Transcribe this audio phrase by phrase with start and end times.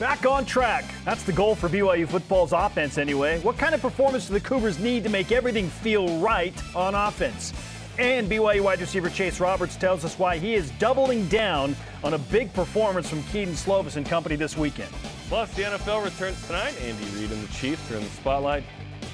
[0.00, 0.86] Back on track.
[1.04, 3.38] That's the goal for BYU football's offense, anyway.
[3.40, 7.52] What kind of performance do the Cougars need to make everything feel right on offense?
[7.98, 12.18] And BYU wide receiver Chase Roberts tells us why he is doubling down on a
[12.18, 14.90] big performance from Kedon Slovis and company this weekend.
[15.28, 16.74] Plus, the NFL returns tonight.
[16.80, 18.64] Andy Reid and the Chiefs are in the spotlight.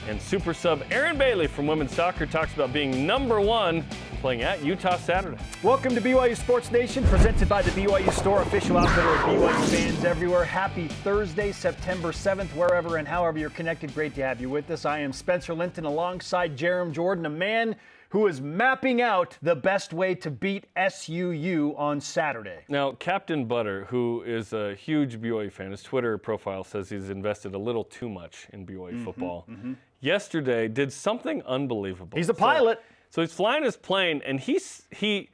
[0.06, 3.84] And super sub Erin Bailey from women's soccer talks about being number one
[4.20, 5.36] playing at Utah Saturday.
[5.64, 10.04] Welcome to BYU Sports Nation, presented by the BYU Store, official outfitter of BYU fans
[10.04, 10.44] everywhere.
[10.44, 13.92] Happy Thursday, September 7th, wherever and however you're connected.
[13.94, 14.84] Great to have you with us.
[14.84, 17.74] I am Spencer Linton alongside Jarom Jordan, a man
[18.10, 22.60] who is mapping out the best way to beat SUU on Saturday.
[22.68, 27.54] Now, Captain Butter, who is a huge BYU fan, his Twitter profile says he's invested
[27.54, 29.46] a little too much in BYU mm-hmm, football.
[29.50, 29.72] Mm-hmm.
[30.00, 32.16] Yesterday, did something unbelievable.
[32.16, 32.78] He's a pilot.
[33.10, 35.30] So, so he's flying his plane, and he's, he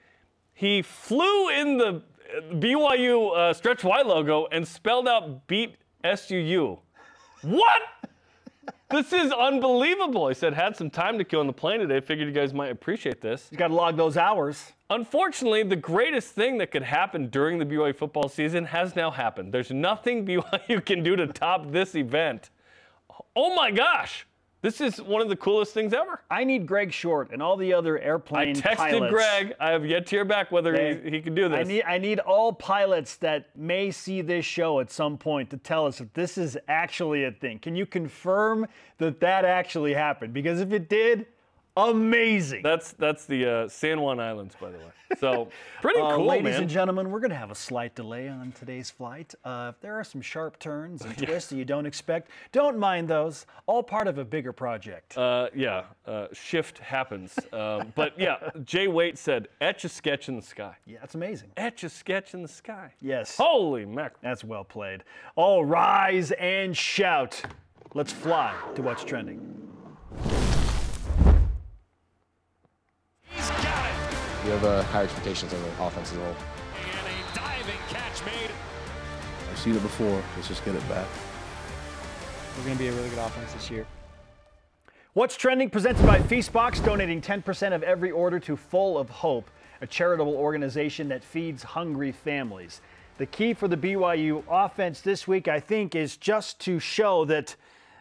[0.55, 2.02] he flew in the
[2.52, 6.79] BYU uh, stretch Y logo and spelled out "beat SUU."
[7.43, 7.83] What?
[8.93, 10.29] this is unbelievable.
[10.29, 12.01] He said, had some time to kill on the plane today.
[12.01, 13.49] Figured you guys might appreciate this.
[13.51, 14.73] You got to log those hours.
[14.90, 19.52] Unfortunately, the greatest thing that could happen during the BYU football season has now happened.
[19.52, 22.51] There's nothing BYU can do to top this event.
[23.35, 24.27] Oh my gosh.
[24.63, 26.23] This is one of the coolest things ever.
[26.30, 28.65] I need Greg Short and all the other airplane pilots.
[28.65, 29.13] I texted pilots.
[29.13, 29.55] Greg.
[29.59, 31.59] I have yet to hear back whether he, he can do this.
[31.59, 35.57] I need, I need all pilots that may see this show at some point to
[35.57, 37.59] tell us if this is actually a thing.
[37.59, 38.68] Can you confirm
[38.99, 40.33] that that actually happened?
[40.33, 41.27] Because if it did,
[41.76, 42.62] amazing.
[42.62, 44.92] That's that's the uh, San Juan Islands, by the way.
[45.18, 45.48] So
[45.82, 46.62] pretty uh, cool, ladies man.
[46.62, 47.10] and gentlemen.
[47.10, 49.34] We're going to have a slight delay on today's flight.
[49.45, 53.09] Uh, if there are some sharp turns and twists that you don't expect, don't mind
[53.09, 53.46] those.
[53.66, 55.16] All part of a bigger project.
[55.16, 57.38] Uh, yeah, uh, shift happens.
[57.52, 61.50] Um, but yeah, Jay Waite said, "Etch a sketch in the sky." Yeah, that's amazing.
[61.56, 62.93] Etch a sketch in the sky.
[63.00, 63.37] Yes.
[63.37, 64.20] Holy mackerel.
[64.22, 65.04] That's well played.
[65.37, 67.43] All rise and shout.
[67.94, 69.62] Let's fly to what's trending.
[74.45, 76.35] We have uh, high expectations of the offense as a whole.
[76.35, 78.51] And a diving catch made.
[79.51, 80.23] I've seen it before.
[80.37, 81.07] Let's just get it back.
[82.57, 83.87] We're going to be a really good offense this year.
[85.15, 85.71] What's trending?
[85.71, 89.49] Presented by Feastbox, donating 10% of every order to Full of Hope,
[89.81, 92.81] a charitable organization that feeds hungry families.
[93.19, 97.55] The key for the BYU offense this week, I think, is just to show that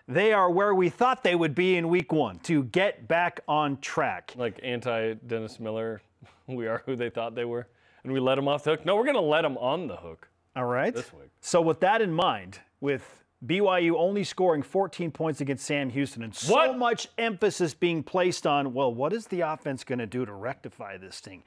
[0.07, 3.77] they are where we thought they would be in week one to get back on
[3.79, 4.33] track.
[4.37, 6.01] Like anti Dennis Miller
[6.47, 7.67] we are who they thought they were,
[8.03, 8.85] and we let them off the hook.
[8.85, 10.29] No, we're going to let them on the hook.
[10.55, 10.93] All right.
[10.93, 11.29] This week.
[11.39, 16.35] So with that in mind, with BYU only scoring 14 points against Sam Houston, and
[16.35, 16.77] so what?
[16.77, 20.97] much emphasis being placed on, well, what is the offense going to do to rectify
[20.97, 21.43] this thing?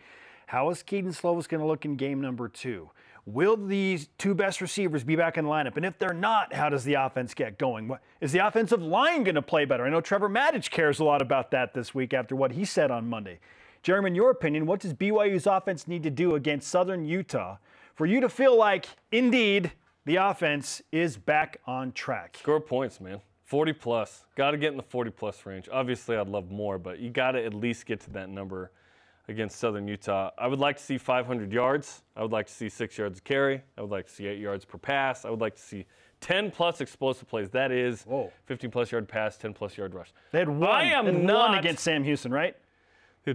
[0.47, 2.91] How is Kedon Slovis going to look in game number two?
[3.27, 5.77] Will these two best receivers be back in the lineup?
[5.77, 7.89] And if they're not, how does the offense get going?
[7.89, 9.87] What, is the offensive line going to play better?
[9.87, 12.91] I know Trevor Matich cares a lot about that this week after what he said
[12.91, 13.39] on Monday.
[13.85, 17.59] Jeremy, in your opinion, what does BYU's offense need to do against Southern Utah
[17.95, 19.73] for you to feel like, indeed,
[20.07, 22.39] the offense is back on track?
[22.41, 23.21] Score points, man.
[23.43, 24.25] 40 plus.
[24.37, 25.69] Got to get in the 40 plus range.
[25.71, 28.73] Obviously, I'd love more, but you got to at least get to that number
[29.29, 30.31] against Southern Utah.
[30.39, 32.05] I would like to see 500 yards.
[32.17, 33.61] I would like to see six yards of carry.
[33.77, 35.27] I would like to see eight yards per pass.
[35.27, 35.85] I would like to see
[36.23, 37.51] 10 plus explosive plays.
[37.51, 38.33] That is Whoa.
[38.47, 40.15] 15 plus yard pass, 10 plus yard rush.
[40.33, 42.57] They had one, I am not, one against Sam Houston, right?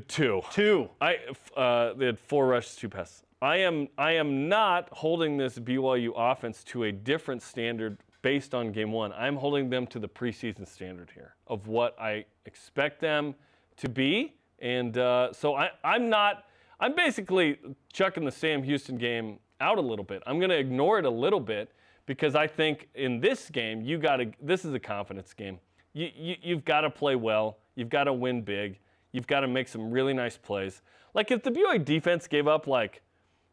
[0.08, 0.42] Two.
[0.52, 0.90] Two.
[1.02, 1.18] I
[1.58, 3.24] uh, they had four rushes, two passes.
[3.42, 8.72] I am I am not holding this BYU offense to a different standard based on
[8.72, 9.14] game one.
[9.14, 13.34] I'm holding them to the preseason standard here of what I expect them
[13.78, 16.46] to be, and uh, so I, I'm not.
[16.80, 17.58] I'm basically
[17.92, 20.22] chucking the Sam Houston game out a little bit.
[20.26, 21.74] I'm going to ignore it a little bit
[22.06, 24.32] because I think in this game you got to.
[24.42, 25.60] This is a confidence game.
[25.94, 27.58] You, you you've got to play well.
[27.76, 28.80] You've got to win big.
[29.12, 30.82] You've got to make some really nice plays.
[31.14, 33.02] Like if the BYU defense gave up like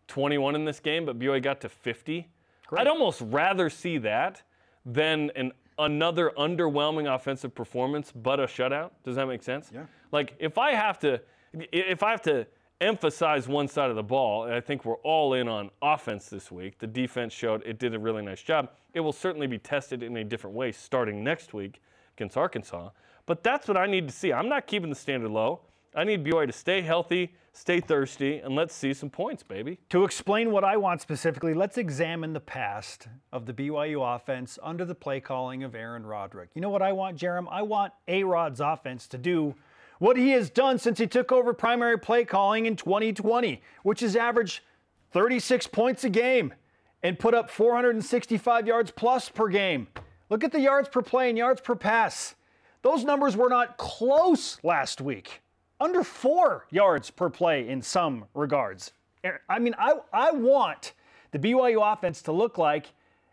[0.09, 2.29] 21 in this game, but BYU got to 50,
[2.67, 2.81] Great.
[2.81, 4.43] I'd almost rather see that
[4.85, 8.91] than an another underwhelming offensive performance but a shutout.
[9.05, 9.71] Does that make sense?
[9.73, 9.85] Yeah.
[10.11, 11.21] Like if I have to
[11.53, 12.47] if I have to
[12.81, 16.51] emphasize one side of the ball, and I think we're all in on offense this
[16.51, 16.79] week.
[16.79, 18.71] The defense showed it did a really nice job.
[18.93, 21.81] It will certainly be tested in a different way starting next week
[22.17, 22.91] against Arkansas.
[23.27, 24.33] But that's what I need to see.
[24.33, 25.61] I'm not keeping the standard low.
[25.95, 29.79] I need BYU to stay healthy, stay thirsty, and let's see some points, baby.
[29.89, 34.85] To explain what I want specifically, let's examine the past of the BYU offense under
[34.85, 36.51] the play calling of Aaron Roderick.
[36.55, 37.47] You know what I want, Jarom?
[37.51, 39.55] I want A Rod's offense to do
[39.99, 44.15] what he has done since he took over primary play calling in 2020, which is
[44.15, 44.63] average
[45.13, 46.53] 36 points a game
[47.03, 49.89] and put up 465 yards plus per game.
[50.29, 52.35] Look at the yards per play and yards per pass.
[52.87, 55.43] Those numbers were not close last week.
[55.81, 58.93] Under four yards per play in some regards.
[59.25, 60.93] Er, I mean, I, I want
[61.33, 62.93] the BYU offense to look like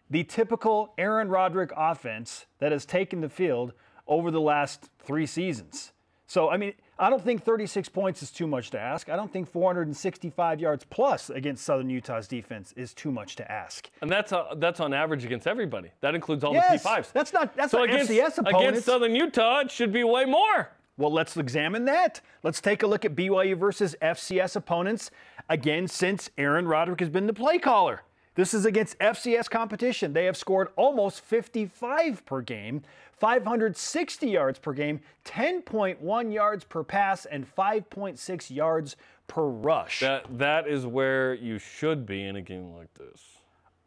[0.10, 3.74] the typical Aaron Roderick offense that has taken the field
[4.08, 5.92] over the last three seasons.
[6.26, 6.74] So, I mean,
[7.04, 9.10] I don't think 36 points is too much to ask.
[9.10, 13.90] I don't think 465 yards plus against Southern Utah's defense is too much to ask.
[14.02, 15.90] And that's uh, that's on average against everybody.
[16.02, 17.12] That includes all Yes, the P5s.
[17.12, 18.68] that's not- that's so not against, FCS opponents.
[18.70, 20.70] Against Southern Utah, it should be way more.
[20.98, 22.22] Well, let's examine that.
[22.44, 25.10] Let's take a look at BYU versus FCS opponents
[25.50, 28.04] again since Aaron Roderick has been the play caller.
[28.36, 30.14] This is against FCS competition.
[30.14, 32.82] They have scored almost 55 per game,
[33.24, 38.98] 560 yards per game, 10.1 yards per pass, and 5.6 yards
[39.28, 40.02] per rush.
[40.02, 43.22] That that is where you should be in a game like this.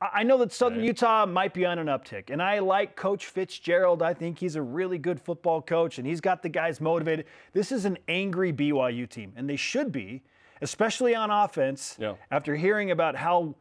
[0.00, 4.02] I know that Southern Utah might be on an uptick, and I like Coach Fitzgerald.
[4.02, 7.26] I think he's a really good football coach, and he's got the guys motivated.
[7.52, 10.22] This is an angry BYU team, and they should be,
[10.62, 11.96] especially on offense.
[11.98, 12.14] Yeah.
[12.30, 13.54] After hearing about how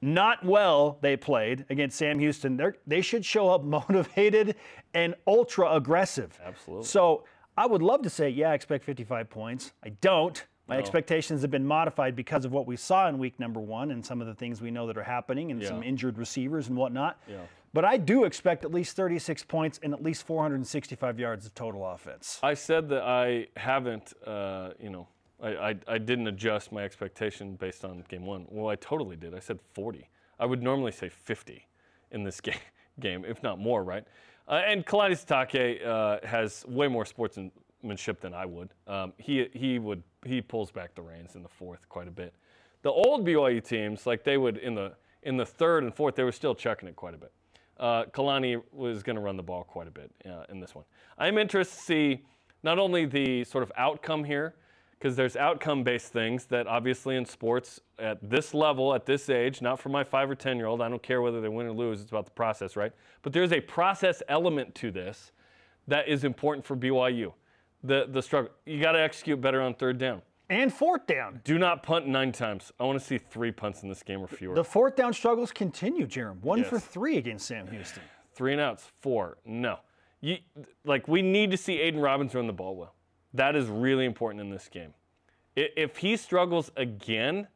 [0.00, 4.56] not well they played against Sam Houston, they're, they should show up motivated
[4.94, 6.38] and ultra aggressive.
[6.44, 6.84] Absolutely.
[6.86, 7.24] So
[7.56, 9.72] I would love to say, yeah, I expect 55 points.
[9.84, 10.44] I don't.
[10.68, 14.04] My expectations have been modified because of what we saw in week number one and
[14.04, 15.68] some of the things we know that are happening and Yeah.
[15.68, 17.18] some injured receivers and whatnot.
[17.26, 17.38] Yeah.
[17.72, 21.86] But I do expect at least 36 points and at least 465 yards of total
[21.86, 22.38] offense.
[22.42, 25.08] I said that I haven't, uh, you know,
[25.40, 28.46] I, I, I didn't adjust my expectation based on game one.
[28.48, 29.34] Well, I totally did.
[29.34, 30.08] I said 40.
[30.40, 31.66] I would normally say 50
[32.10, 32.54] in this game,
[33.00, 34.04] game if not more, right?
[34.48, 38.70] Uh, and Kalani Sitake uh, has way more sportsmanship than I would.
[38.86, 42.34] Um, he, he would he pulls back the reins in the fourth quite a bit.
[42.82, 46.22] The old BYU teams, like they would in the in the third and fourth, they
[46.22, 47.32] were still checking it quite a bit.
[47.78, 50.84] Uh, Kalani was going to run the ball quite a bit uh, in this one.
[51.16, 52.24] I'm interested to see
[52.62, 54.54] not only the sort of outcome here,
[54.98, 59.62] because there's outcome based things that obviously in sports at this level, at this age,
[59.62, 61.72] not for my five or 10 year old, I don't care whether they win or
[61.72, 62.92] lose, it's about the process, right?
[63.22, 65.32] But there's a process element to this
[65.86, 67.32] that is important for BYU.
[67.84, 70.22] The, the struggle, you got to execute better on third down.
[70.50, 71.42] And fourth down.
[71.44, 72.72] Do not punt nine times.
[72.80, 74.54] I want to see three punts in this game or fewer.
[74.54, 76.40] The fourth down struggles continue, Jerem.
[76.40, 78.02] One for three against Sam Houston.
[78.34, 79.36] Three and outs, four.
[79.44, 79.78] No.
[80.20, 80.38] You,
[80.84, 82.94] like, we need to see Aidan Robbins run the ball well.
[83.38, 84.94] That is really important in this game.
[85.54, 87.46] If he struggles again,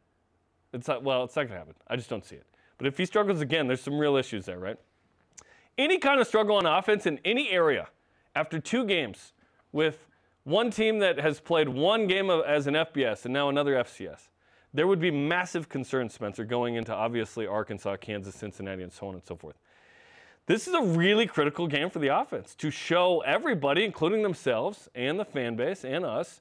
[0.73, 1.75] it's not, well, it's not to happen.
[1.89, 2.47] I just don't see it.
[2.79, 4.77] But if he struggles again, there's some real issues there, right?
[5.77, 7.89] Any kind of struggle on offense in any area
[8.37, 9.33] after two games
[9.73, 10.07] with
[10.45, 14.29] one team that has played one game of, as an FBS and now another FCS,
[14.73, 19.15] there would be massive concern, Spencer, going into obviously Arkansas, Kansas, Cincinnati, and so on
[19.15, 19.57] and so forth.
[20.47, 25.19] This is a really critical game for the offense to show everybody, including themselves and
[25.19, 26.41] the fan base and us,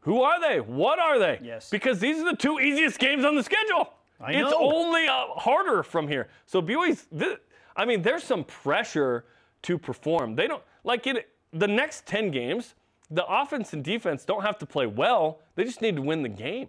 [0.00, 0.60] who are they?
[0.60, 1.40] What are they?
[1.42, 1.70] Yes.
[1.70, 3.90] Because these are the two easiest games on the schedule.
[4.20, 4.46] I know.
[4.46, 6.28] It's only uh, harder from here.
[6.46, 7.38] So BYU's, th-
[7.76, 9.24] I mean, there's some pressure
[9.62, 10.36] to perform.
[10.36, 11.28] They don't like it.
[11.52, 12.74] The next 10 games,
[13.10, 15.40] the offense and defense don't have to play well.
[15.56, 16.68] They just need to win the game.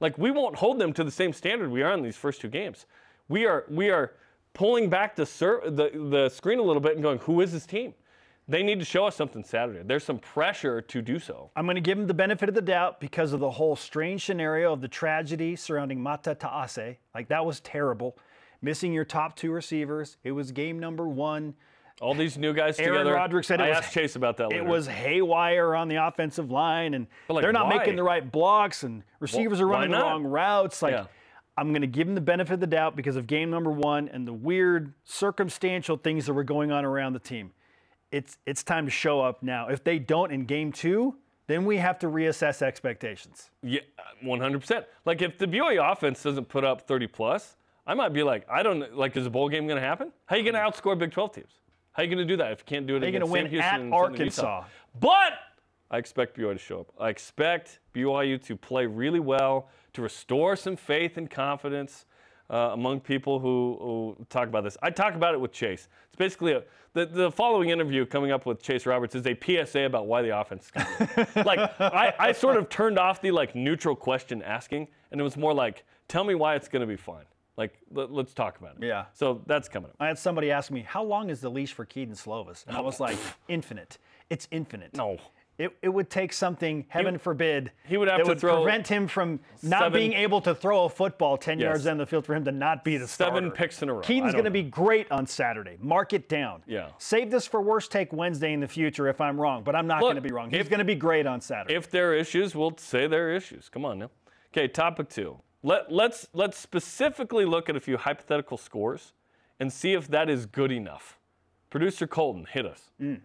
[0.00, 2.48] Like we won't hold them to the same standard we are in these first two
[2.48, 2.86] games.
[3.28, 4.12] We are we are
[4.54, 7.66] pulling back the ser- the the screen a little bit and going, who is this
[7.66, 7.94] team?
[8.50, 9.82] They need to show us something Saturday.
[9.84, 11.50] There's some pressure to do so.
[11.54, 14.24] I'm going to give him the benefit of the doubt because of the whole strange
[14.24, 16.96] scenario of the tragedy surrounding Mata Taase.
[17.14, 18.16] Like, that was terrible.
[18.62, 20.16] Missing your top two receivers.
[20.24, 21.54] It was game number one.
[22.00, 23.12] All these new guys Aaron together.
[23.16, 24.62] Roderick said it I was- asked Chase about that later.
[24.62, 27.76] It was haywire on the offensive line, and like, they're not why?
[27.78, 30.80] making the right blocks, and receivers are running the wrong routes.
[30.80, 31.04] Like, Yeah.
[31.58, 34.08] I'm going to give him the benefit of the doubt because of game number one
[34.10, 37.50] and the weird circumstantial things that were going on around the team.
[38.12, 39.68] It's it's time to show up now.
[39.68, 41.16] If they don't in game two,
[41.48, 43.50] then we have to reassess expectations.
[43.62, 43.80] Yeah,
[44.24, 44.84] 100%.
[45.04, 47.56] Like if the BYU offense doesn't put up 30 plus,
[47.88, 50.12] I might be like, I don't like, is a bowl game going to happen?
[50.26, 51.52] How are you going to outscore Big 12 teams?
[51.90, 53.42] How are you going to do that if you can't do it They're against going
[53.42, 54.64] to win Houston at and Arkansas.
[55.00, 55.32] But
[55.90, 56.92] I expect BYU to show up.
[56.98, 62.04] I expect BYU to play really well, to restore some faith and confidence
[62.50, 64.76] uh, among people who, who talk about this.
[64.82, 65.88] I talk about it with Chase.
[66.06, 66.62] It's basically a,
[66.94, 70.38] the, the following interview coming up with Chase Roberts is a PSA about why the
[70.38, 75.20] offense is Like, I, I sort of turned off the like neutral question asking, and
[75.20, 77.24] it was more like, tell me why it's going to be fine.
[77.56, 78.86] Like, let, let's talk about it.
[78.86, 79.06] Yeah.
[79.12, 79.96] So that's coming up.
[79.98, 82.80] I had somebody ask me, "How long is the leash for Kedon Slovis?" And I
[82.80, 83.18] was like,
[83.48, 83.98] "Infinite.
[84.30, 85.18] It's infinite." No.
[85.58, 88.86] It, it would take something, heaven forbid, he would have that to would throw prevent
[88.86, 91.64] him from not seven- being able to throw a football 10 Yes.
[91.66, 93.34] yards down the field for him to not be the starter.
[93.36, 94.00] Seven picks in a row.
[94.00, 95.76] Kedon's going to be great on Saturday.
[95.80, 96.62] Mark it down.
[96.66, 96.90] Yeah.
[96.98, 100.00] Save this for worst take Wednesday in the future if I'm wrong, but I'm not
[100.00, 100.48] going to be wrong.
[100.48, 101.74] He's going to be great on Saturday.
[101.74, 103.68] If there are issues, we'll say there are issues.
[103.68, 104.10] Come on now.
[104.52, 105.40] Okay, topic two.
[105.64, 109.12] Let, let's let's specifically look at a few hypothetical scores
[109.58, 111.18] and see if that is good enough.
[111.68, 112.92] Producer Colton, hit us.
[113.02, 113.20] Mm.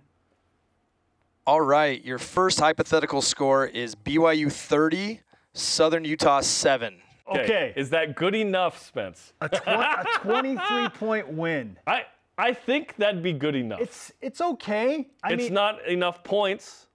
[1.46, 5.20] All right, your first hypothetical score is BYU 30,
[5.54, 6.96] Southern Utah 7.
[7.28, 7.74] okay.
[7.76, 9.34] Is that good enough, Spence?
[9.42, 11.78] a, tw- a 23 point win.
[11.86, 12.04] I
[12.38, 13.82] I think that'd be good enough.
[13.82, 15.10] It's it's okay.
[15.22, 16.88] I it's mean, not enough points,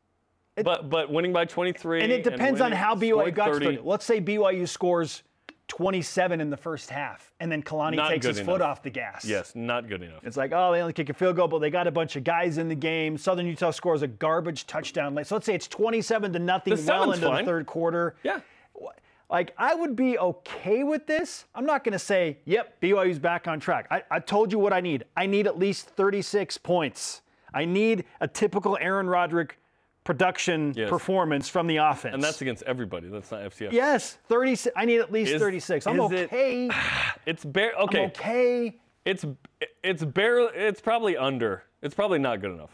[0.56, 2.00] but but winning by 23.
[2.02, 3.78] and it depends on winning- how BYU scoring got to 30, 30.
[3.84, 5.22] Let's say BYU scores
[5.68, 9.24] 27 in the first half, and then Kalani Not takes his foot off the gas.
[9.24, 10.24] Yes, not good enough.
[10.24, 12.24] It's like, oh, they only kick a field goal, but they got a bunch of
[12.24, 13.16] guys in the game.
[13.18, 15.26] Southern Utah scores a garbage touchdown late.
[15.26, 17.44] So let's say it's 27 to nothing The well into fine.
[17.44, 18.16] the third quarter.
[18.22, 18.40] Yeah.
[19.30, 21.44] Like, I would be okay with this.
[21.54, 23.86] I'm not going to say, yep, BYU's back on track.
[23.90, 25.04] I, I told you what I need.
[25.18, 27.20] I need at least 36 points.
[27.52, 29.58] I need a typical Aaron Roderick
[30.08, 30.88] production Yes.
[30.88, 32.14] performance from the offense.
[32.14, 33.08] And that's against everybody.
[33.08, 33.72] That's not FCS.
[33.72, 34.72] yes, 36.
[34.74, 35.86] I need at least Is- 36.
[35.86, 36.70] I'm is it- okay.
[37.26, 37.76] It's bare.
[37.78, 38.06] I'm Okay.
[38.06, 38.80] okay.
[39.04, 39.26] It's
[39.82, 40.48] it's bare.
[40.54, 41.64] It's probably under.
[41.82, 42.70] It's probably not good enough.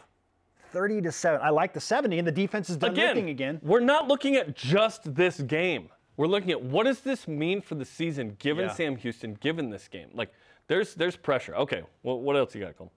[0.71, 1.41] 30 to 7.
[1.43, 3.59] I like the 70, and the defense is done Again, looking again.
[3.61, 5.89] we're not looking at just this game.
[6.15, 8.73] We're looking at what does this mean for the season, given Yeah.
[8.73, 10.09] Sam Houston, given this game.
[10.13, 10.31] Like,
[10.67, 11.53] there's there's pressure.
[11.55, 11.83] Okay.
[12.01, 12.93] Well, what else you got, Cole?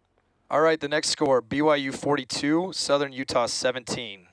[0.49, 4.28] All right, the next score BYU 42, Southern Utah 17.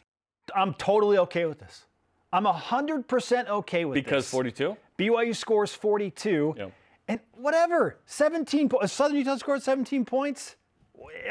[0.56, 1.86] I'm totally okay with this.
[2.34, 4.04] I'm 100% okay with this.
[4.04, 4.76] Because 42.
[4.98, 6.56] BYU scores 42.
[6.58, 6.72] Yep.
[7.08, 8.92] And whatever, 17 points.
[8.92, 10.56] Southern Utah scored 17 points.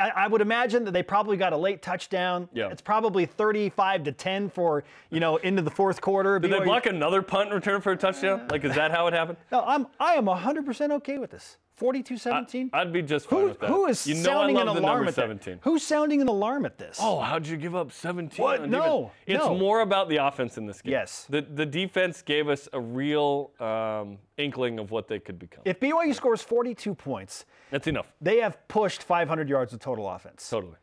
[0.00, 2.48] I, I would imagine that they probably got a late touchdown.
[2.52, 2.68] Yeah.
[2.70, 6.38] It's probably 35 to 10 for, you know, into the fourth quarter.
[6.38, 8.46] Did they block another punt return for a touchdown?
[8.50, 9.38] Like, is that how it happened?
[9.50, 11.56] No, I'm I am 100% okay with this.
[11.80, 12.70] 42-17.
[12.72, 13.68] I'd be just fine Who, with that.
[13.68, 15.54] who is you know sounding an alarm at 17.
[15.54, 15.60] that?
[15.62, 16.98] Who's sounding an alarm at this?
[17.00, 18.42] Oh, how'd you give up 17?
[18.42, 18.68] What?
[18.68, 19.10] No?
[19.26, 19.56] It's no.
[19.56, 20.92] more about the offense in this game.
[20.92, 21.26] Yes.
[21.28, 25.62] The the defense gave us a real um, inkling of what they could become.
[25.64, 28.12] If BYU scores 42 points, That's enough.
[28.20, 30.48] they have pushed 500 yards of total offense.
[30.48, 30.76] Totally.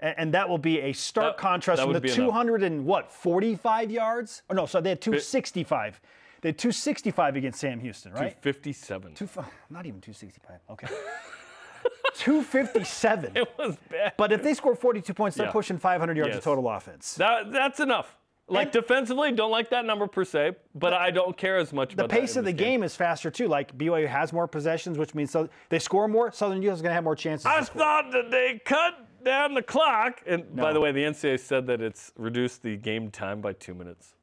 [0.00, 2.28] And, and that will be a stark That- contrast that from the would be enough.
[2.28, 4.42] 200 and what, 45 yards?
[4.50, 6.00] Oh no, so they had 265.
[6.40, 8.40] They had 265 against Sam Houston, right?
[8.42, 9.14] 257.
[9.14, 9.28] Two,
[9.70, 10.60] not even 265.
[10.70, 10.86] Okay.
[12.14, 13.32] 257.
[13.36, 14.12] It was bad.
[14.16, 15.52] But if they score 42 points, they're Yeah.
[15.52, 16.38] pushing 500 yards Yes.
[16.38, 17.14] of total offense.
[17.14, 18.16] That, that's enough.
[18.50, 21.94] Like And- defensively, don't like that number per se, but I don't care as much
[21.94, 23.46] the pace of the this game is faster too.
[23.46, 26.32] Like BYU has more possessions, which means so they score more.
[26.32, 27.44] Southern Utah's going to have more chances.
[27.44, 30.22] I thought that they cut down the clock.
[30.26, 33.74] And by the way, the NCAA said that it's reduced the game time by two
[33.74, 34.14] minutes.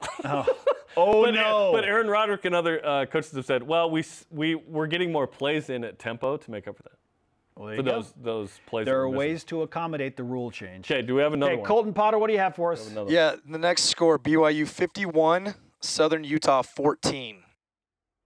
[0.96, 1.70] Oh But, no!
[1.72, 5.28] but Aaron Roderick and other uh, coaches have said, well, we we we're getting more
[5.28, 6.92] plays in at tempo to make up for that.
[7.54, 7.94] Well, there For you go.
[7.96, 8.84] those those plays.
[8.86, 10.90] There we're ways to accommodate the rule change.
[10.90, 11.68] Okay, do we have another Okay, one?
[11.68, 12.90] Colton Potter, what do you have for us?
[12.90, 17.42] Another Yeah, the next score BYU 51, Southern Utah 14.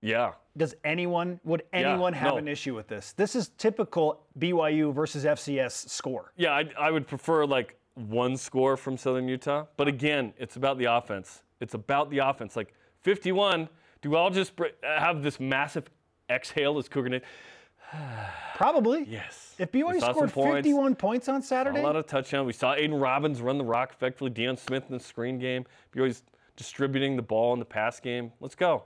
[0.00, 0.32] Yeah.
[0.56, 2.38] Does anyone would anyone have no.
[2.38, 3.12] an issue with this?
[3.12, 6.32] This is typical BYU versus FCS score.
[6.36, 9.66] Yeah, I, I would prefer like one score from Southern Utah.
[9.76, 11.42] But again, it's about the offense.
[11.62, 12.56] It's about the offense.
[12.56, 13.68] Like 51,
[14.02, 15.84] do we all just br- have this massive
[16.28, 17.26] exhale as Cougar Nation?
[18.56, 19.04] Probably.
[19.08, 19.54] Yes.
[19.58, 20.56] If BYU scored points.
[20.66, 22.46] 51 points on Saturday, A lot of touchdown.
[22.46, 24.30] We saw Aidan Robbins run the rock effectively.
[24.30, 25.64] Deion Smith in the screen game.
[25.94, 26.22] BYU's
[26.56, 28.32] distributing the ball in the pass game.
[28.40, 28.84] Let's go.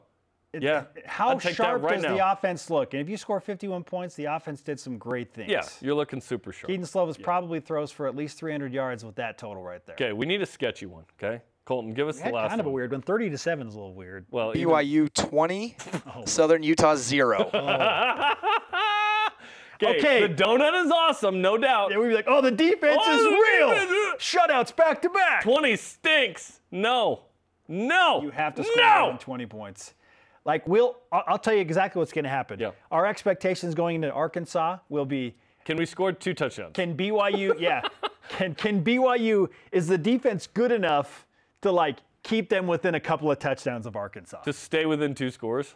[0.52, 2.14] it- yeah, how I'd take that sharp right does now.
[2.16, 2.94] the offense look?
[2.94, 5.50] And if you score 51 points, the offense did some great things.
[5.50, 6.68] Yeah, you're looking super sharp.
[6.68, 9.94] Kedon Slovis probably throws for at least 300 yards with that total right there.
[9.94, 11.04] Okay, we need a sketchy one.
[11.22, 13.02] Okay, Colton, give us We the had last kind of a weird one.
[13.02, 14.24] 30 to 7 is a little weird.
[14.30, 15.76] Well, even- BYU 20,
[16.24, 17.42] Southern Utah 0.
[17.52, 18.32] okay,
[19.82, 20.26] Okay.
[20.26, 21.90] the donut is awesome, no doubt.
[21.90, 23.70] Yeah, we'd be like, oh, the defense Oh, is the real.
[23.70, 25.42] defense Shutouts back to back.
[25.42, 26.60] 20 stinks.
[26.70, 27.22] No,
[27.68, 28.22] no.
[28.22, 29.08] You have to score more no.
[29.08, 29.92] than 20 points.
[30.44, 32.60] Like we'll, I'll I'll tell you exactly what's going to happen.
[32.60, 32.70] Yeah.
[32.92, 36.70] Our expectations going into Arkansas will be: Can we score two touchdowns?
[36.74, 37.82] Can BYU, yeah,
[38.28, 41.25] can can BYU is the defense good enough
[41.62, 44.42] to like keep them within a couple of touchdowns of Arkansas?
[44.42, 45.74] to stay within two scores.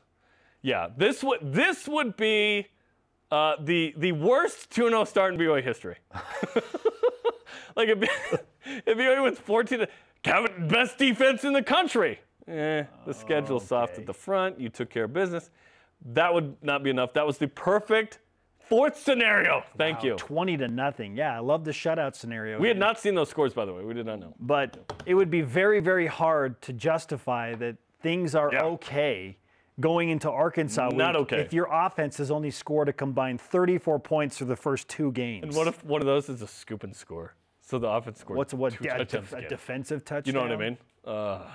[0.62, 2.66] Yeah, this would this would be
[3.30, 5.96] uh, the the worst 2-0 start in BYU history.
[7.76, 8.02] like if,
[8.64, 9.88] if BYU wins 14, to-
[10.22, 12.20] Kevin, best defense in the country.
[12.46, 14.60] Eh, the schedule's soft at the front.
[14.60, 15.50] You took care of business.
[16.12, 17.12] That would not be enough.
[17.12, 18.18] That was the perfect
[18.70, 19.62] fourth scenario.
[19.76, 20.14] Thank Wow, you.
[20.16, 21.14] 20 to nothing.
[21.16, 22.58] Yeah, I love the shutout scenario.
[22.58, 23.84] We had not seen those scores, by the way.
[23.84, 24.34] We did not know.
[24.40, 28.62] but it would be very, very hard to justify that things are Yeah.
[28.62, 29.36] okay
[29.78, 30.88] going into Arkansas.
[30.90, 31.40] Not week okay.
[31.40, 35.42] If your offense has only scored a combined 34 points through the first two games.
[35.44, 37.34] And what if one of those is a scoop and score?
[37.60, 38.36] So the offense scored.
[38.38, 38.72] What's what?
[38.74, 40.34] two A, touchdowns def- a defensive touchdown.
[40.34, 40.78] You know what I mean?
[41.04, 41.46] Uh,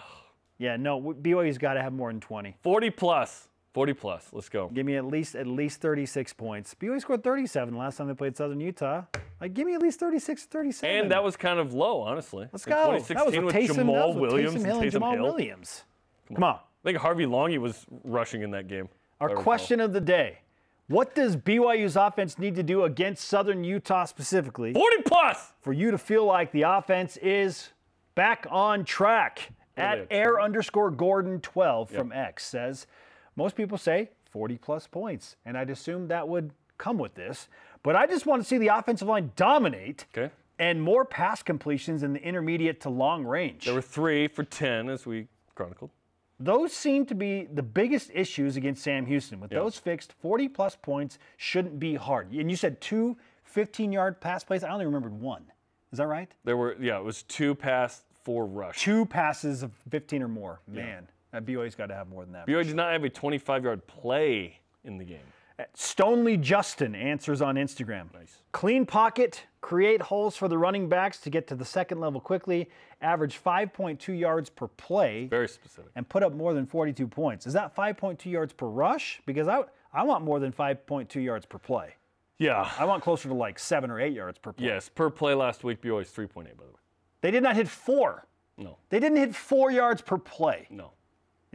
[0.57, 1.01] Yeah, no.
[1.01, 2.55] BYU's got to have more than 20.
[2.61, 3.47] 40 plus.
[3.75, 4.29] 40 plus.
[4.31, 4.69] Let's go.
[4.69, 6.73] Give me at least at least 36 points.
[6.73, 9.03] BYU scored 37 last time they played Southern Utah.
[9.41, 10.97] Like, give me at least 36, 37.
[10.97, 12.47] And that was kind of low, honestly.
[12.53, 12.97] Let's In go.
[12.97, 15.23] 2016 that was with Taysom, Jamaal with Williams Taysom and Hill and Taysom Jamaal Hill.
[15.23, 15.83] Williams.
[16.33, 16.55] Come on.
[16.55, 18.87] I think Harvey Langi was rushing in that game.
[19.19, 19.43] Our if I recall.
[19.43, 20.39] question of the day.
[20.87, 25.51] What does BYU's offense need to do against Southern Utah specifically 40 plus.
[25.59, 27.71] for you to feel like the offense is
[28.15, 29.49] back on track?
[29.77, 32.87] At air underscore Gordon 12 from X says,
[33.35, 35.35] most people say 40 plus points.
[35.45, 37.47] And I'd assume that would come with this.
[37.83, 40.31] But I just want to see the offensive line dominate Okay.
[40.59, 43.65] and more pass completions in the intermediate to long range.
[43.65, 45.91] There were three for 10, as we chronicled.
[46.37, 49.39] Those seem to be the biggest issues against Sam Houston.
[49.39, 49.59] With Yeah.
[49.59, 52.31] those fixed, 40 plus points shouldn't be hard.
[52.33, 53.15] And you said two
[53.45, 54.63] 15 yard pass plays.
[54.63, 55.45] I only remembered one.
[55.93, 56.29] Is that right?
[56.43, 58.81] There were, yeah, it was two pass, four rush.
[58.81, 60.59] Two passes of 15 or more.
[60.67, 62.47] Man, Uh, that BYU's got to have more than that.
[62.47, 65.19] BYU did not have a 25 yard play in the game.
[65.57, 68.13] Uh, Stonely Justin answers on Instagram.
[68.13, 68.41] Nice.
[68.51, 72.69] Clean pocket, create holes for the running backs to get to the second level quickly,
[73.01, 75.91] average 5.2 yards per play, Very specific.
[75.95, 77.47] and put up more than 42 points.
[77.47, 79.21] Is that 5.2 yards per rush?
[79.25, 79.61] Because I,
[79.93, 81.95] I want more than 5.2 yards per play.
[82.37, 82.69] Yeah.
[82.77, 84.67] I want closer to like seven or eight yards per play.
[84.67, 86.79] Yes, per play last week, BYU is 3.8, by the way.
[87.21, 88.25] They did not hit four.
[88.57, 90.67] No, They didn't hit four yards per play.
[90.69, 90.91] no.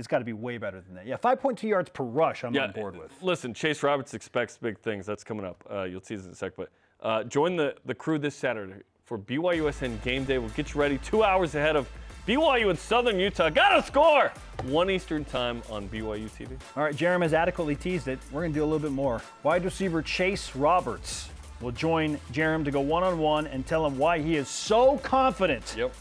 [0.00, 1.06] It's got to be way better than that.
[1.06, 3.12] Yeah, 5.2 yards per rush, I'm Yeah, on board with.
[3.22, 5.04] Listen, Chase Roberts expects big things.
[5.04, 5.62] That's coming up.
[5.70, 6.54] Uh, you'll see this in a sec.
[6.56, 6.70] But
[7.02, 10.38] uh, join the, the crew this Saturday for BYUSN Game Day.
[10.38, 11.86] We'll get you ready two hours ahead of
[12.26, 13.50] BYU in Southern Utah.
[13.50, 14.32] Gotta score!
[14.64, 16.58] 1 Eastern time on BYU TV.
[16.78, 18.18] All right, Jeremy has adequately teased it.
[18.32, 19.20] We're going to do a little bit more.
[19.42, 21.28] Wide receiver Chase Roberts
[21.60, 24.96] will join Jeremy to go one on one and tell him why he is so
[24.98, 25.92] confident Yep.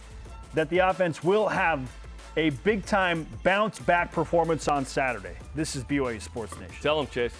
[0.53, 1.81] that the offense will have
[2.37, 5.35] a big time bounce back performance on Saturday.
[5.55, 6.75] This is BYU Sports Nation.
[6.81, 7.33] Tell him, Chase.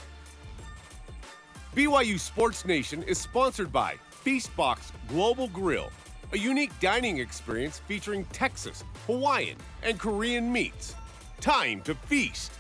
[1.76, 5.90] BYU Sports Nation is sponsored by Feastbox Global Grill,
[6.34, 10.96] a unique dining experience featuring Texas, Hawaiian, and Korean meats.
[11.40, 12.52] Time to feast.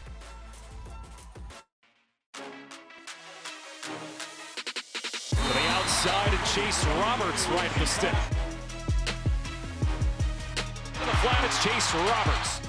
[2.33, 2.41] To
[5.35, 8.38] the outside and Chase Roberts right at the stick.
[11.19, 12.61] To flat, it's Chase Roberts.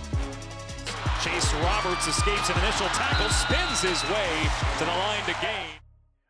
[1.23, 5.69] Chase Roberts escapes an initial tackle, spins his way to the line to gain.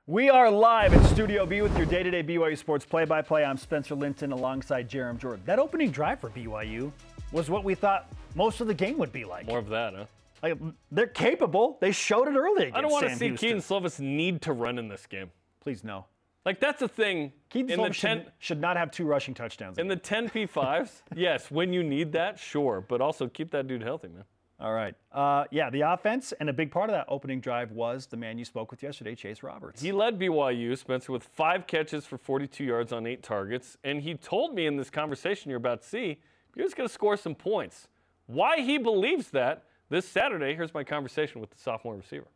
[0.07, 3.23] We are live in Studio B with your day to day BYU Sports play by
[3.23, 3.43] play.
[3.43, 5.41] I'm Spencer Linton alongside Jerem Jordan.
[5.47, 6.93] That opening drive for BYU
[7.33, 9.47] was what we thought most of the game would be like.
[9.47, 10.05] More of that, huh?
[10.43, 10.59] Like,
[10.93, 11.79] they're capable.
[11.81, 13.49] They showed it early against I don't want to see Houston.
[13.49, 15.31] Kedon Slovis need to run in this game.
[15.61, 16.05] Please no.
[16.45, 17.33] Like, that's the thing.
[17.51, 19.79] Kedon in the Slovis 10, should, should not have two rushing touchdowns.
[19.79, 22.85] in the 10 P5s, yes, when you need that, sure.
[22.87, 24.25] But also keep that dude healthy, man.
[24.59, 24.95] All right.
[25.11, 28.37] Uh, yeah, the offense, and a big part of that opening drive was the man
[28.37, 29.81] you spoke with yesterday, Chase Roberts.
[29.81, 33.79] He led BYU, Spencer, with five catches for 42 yards on eight targets.
[33.85, 36.21] And he told me in this conversation you're about to see,
[36.55, 37.89] he was going to score some points.
[38.27, 42.29] Why he believes that this Saturday, here's my conversation with the sophomore receiver.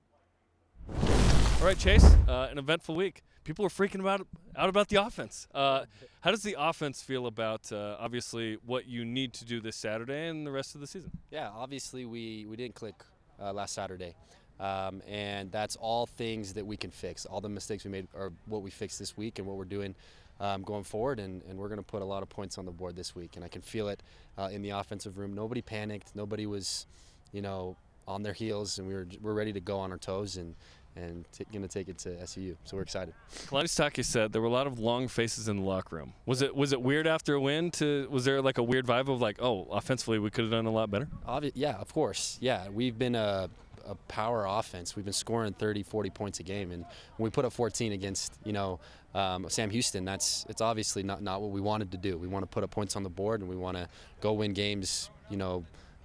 [1.60, 3.22] All right, Chase, uh, an eventful week.
[3.44, 4.26] People are freaking about
[4.56, 5.46] out about the offense.
[5.54, 5.84] Uh,
[6.22, 10.28] how does the offense feel about uh, obviously what you need to do this Saturday
[10.28, 11.10] and the rest of the season?
[11.30, 12.94] Yeah, obviously we, we didn't click
[13.40, 14.14] uh, last Saturday.
[14.58, 17.26] Um, and that's all things that we can fix.
[17.26, 19.94] All the mistakes we made are what we fixed this week and what we're doing
[20.40, 21.18] um, going forward.
[21.20, 23.36] And, and we're going to put a lot of points on the board this week.
[23.36, 24.02] And I can feel it
[24.38, 25.34] uh, in the offensive room.
[25.34, 26.14] Nobody panicked.
[26.14, 26.86] Nobody was,
[27.32, 27.76] you know,
[28.06, 28.78] on their heels.
[28.78, 30.54] And we were, we're ready to go on our toes and,
[30.96, 32.56] and t- going to take it to SEU.
[32.64, 33.14] So we're excited.
[33.46, 36.12] Kalani said there were a lot of long faces in the locker room.
[36.26, 37.70] Was it was it weird after a win?
[37.72, 40.66] To was there like a weird vibe of like, oh, offensively we could have done
[40.66, 41.08] a lot better?
[41.28, 42.38] Obvi- yeah, of course.
[42.40, 43.48] Yeah, we've been a,
[43.86, 44.96] a power offense.
[44.96, 46.84] We've been scoring 30, 40 points a game, and
[47.16, 48.78] when we put up 14 against you know
[49.14, 52.16] um, Sam Houston, that's it's obviously not not what we wanted to do.
[52.18, 53.88] We want to put up points on the board, and we want to
[54.20, 55.10] go win games.
[55.30, 55.64] You know.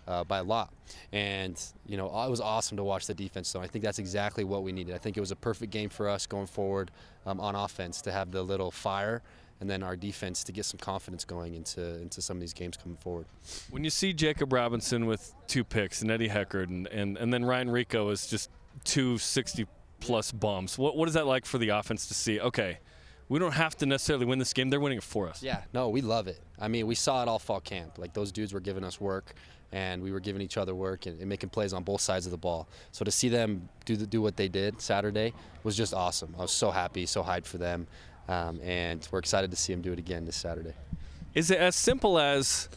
[0.09, 0.73] Uh, by a lot,
[1.11, 3.47] and you know it was awesome to watch the defense.
[3.47, 4.95] So I think that's exactly what we needed.
[4.95, 6.89] I think it was a perfect game for us going forward
[7.27, 9.21] um, on offense to have the little fire,
[9.61, 12.75] and then our defense to get some confidence going into into some of these games
[12.75, 13.27] coming forward.
[13.69, 17.45] When you see Jakob Robinson with two picks and Eddie Heckard and, and, and then
[17.45, 18.49] Ryan Rehkow is just
[18.85, 19.67] two 60
[19.99, 20.77] plus bombs.
[20.77, 22.39] What what is that like for the offense to see?
[22.39, 22.79] Okay,
[23.27, 25.43] we don't have to necessarily win this game; they're winning it for us.
[25.43, 26.39] Yeah, no, we love it.
[26.59, 27.97] I mean, we saw it all fall camp.
[27.97, 29.35] Like those dudes were giving us work,
[29.71, 32.31] and we were giving each other work and, and making plays on both sides of
[32.31, 32.67] the ball.
[32.91, 36.33] So to see them do the, do what they did Saturday was just awesome.
[36.37, 37.87] I was so happy, so hyped for them,
[38.27, 40.73] um, and we're excited to see them do it again this Saturday.
[41.35, 42.69] Is it as simple as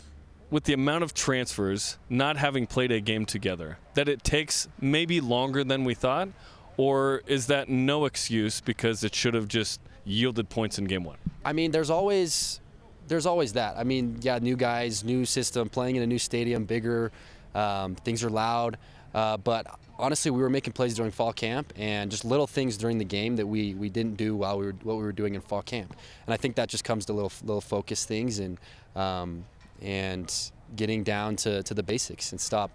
[0.51, 5.21] with the amount of transfers not having played a game together that it takes maybe
[5.21, 6.29] longer than we thought
[6.77, 11.17] or is that no excuse because it should have just yielded points in game 1
[11.47, 12.61] I mean there's always
[13.09, 13.77] there's always that.
[13.77, 17.13] I mean yeah new guys new system playing in a new stadium bigger
[17.55, 18.79] um, things are loud.
[19.15, 19.67] Uh, but
[19.99, 23.37] honestly we were making plays during fall camp and just little things during the game
[23.37, 25.95] that we, we didn't do while we were what we were doing in fall camp.
[26.27, 28.59] And I think that just comes to little little focus things and
[28.97, 29.45] um,
[29.81, 30.33] and
[30.77, 32.71] getting down to, to the basics and stop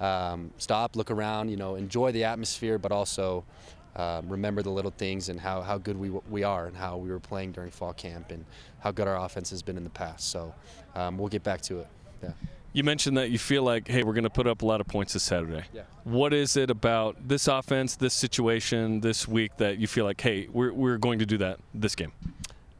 [0.00, 3.44] um, stop look around you know enjoy the atmosphere but also
[3.96, 7.10] um, remember the little things and how, how good we, we are and how we
[7.10, 8.44] were playing during fall camp and
[8.80, 10.54] how good our offense has been in the past so
[10.94, 11.86] um, we'll get back to it
[12.22, 12.30] yeah
[12.72, 14.86] you mentioned that you feel like, hey, we're going to put up a lot of
[14.86, 15.64] points this Saturday.
[15.74, 15.82] Yeah.
[16.04, 20.48] What is it about this offense, this situation, this week that you feel like, hey,
[20.50, 22.12] we're, we're going to do that this game?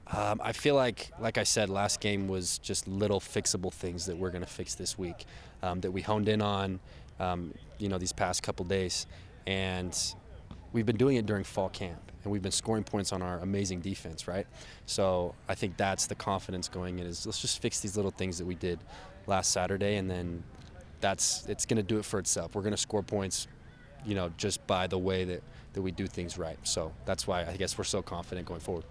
[0.07, 4.16] Um, I feel like, like I said, last game was just little fixable things that
[4.16, 5.27] we're going to fix this week
[5.62, 6.81] um, that we honed in on,
[7.20, 9.07] um, you know, these past couple days,
[9.46, 9.96] and
[10.72, 13.80] we've been doing it during fall camp, and we've been scoring points on our amazing
[13.80, 14.46] defense, right?
[14.87, 18.38] So I think that's the confidence going in is let's just fix these little things
[18.38, 18.78] that we did
[19.26, 20.42] last Saturday, and then
[21.00, 22.54] that's it's going to do it for itself.
[22.54, 23.48] We're going to score points,
[24.04, 25.42] you know, just by the way that
[25.74, 26.58] that we do things right.
[26.64, 28.85] So that's why I guess we're so confident going forward.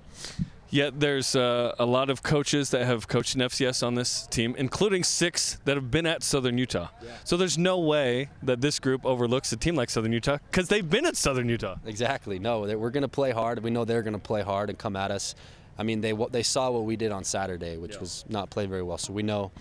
[0.71, 4.55] Yet there's uh, a lot of coaches that have coached in FCS on this team,
[4.57, 6.87] including six that have been at Southern Utah.
[7.03, 7.11] Yeah.
[7.25, 10.89] So there's no way that this group overlooks a team like Southern Utah because they've
[10.89, 11.75] been at Southern Utah.
[11.85, 12.39] Exactly.
[12.39, 13.61] No, we're going to play hard.
[13.61, 15.35] We know they're going to play hard and come at us.
[15.77, 17.99] I mean, they they saw what we did on Saturday, which Yeah.
[17.99, 18.97] was not play very well.
[18.97, 19.51] So we know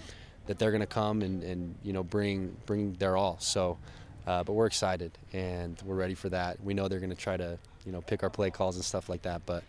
[0.46, 3.36] that they're going to come and, and you know bring bring their all.
[3.40, 3.78] So,
[4.28, 6.62] uh, but we're excited and we're ready for that.
[6.62, 9.08] We know they're going to try to you know pick our play calls and stuff
[9.08, 9.42] like that.
[9.46, 9.64] But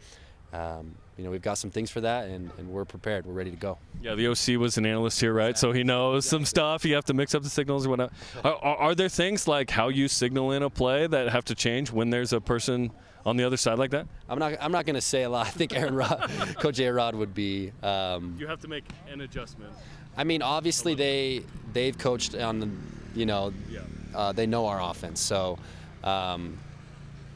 [0.54, 3.27] um, you know we've got some things for that and, and we're prepared.
[3.27, 3.77] We're ready to go.
[4.01, 5.55] Yeah, the OC was an analyst here, right?
[5.55, 6.84] So he knows some stuff.
[6.84, 8.12] You have to mix up the signals or whatnot.
[8.43, 11.53] Are, are, are there things like how you signal in a play that have to
[11.55, 12.89] change when there's a person
[13.23, 14.07] on the other side like that?
[14.27, 15.45] I'm not I'm not going to say a lot.
[15.45, 16.27] I think Aaron Rod,
[16.60, 16.89] Coach A.
[16.91, 17.71] Rod would be.
[17.84, 19.71] Um, You have to make an adjustment.
[20.17, 22.69] I mean, obviously they they've coached on the,
[23.13, 23.81] you know, Yeah.
[24.15, 25.19] uh, they know our offense.
[25.21, 25.60] So,
[26.03, 26.57] um,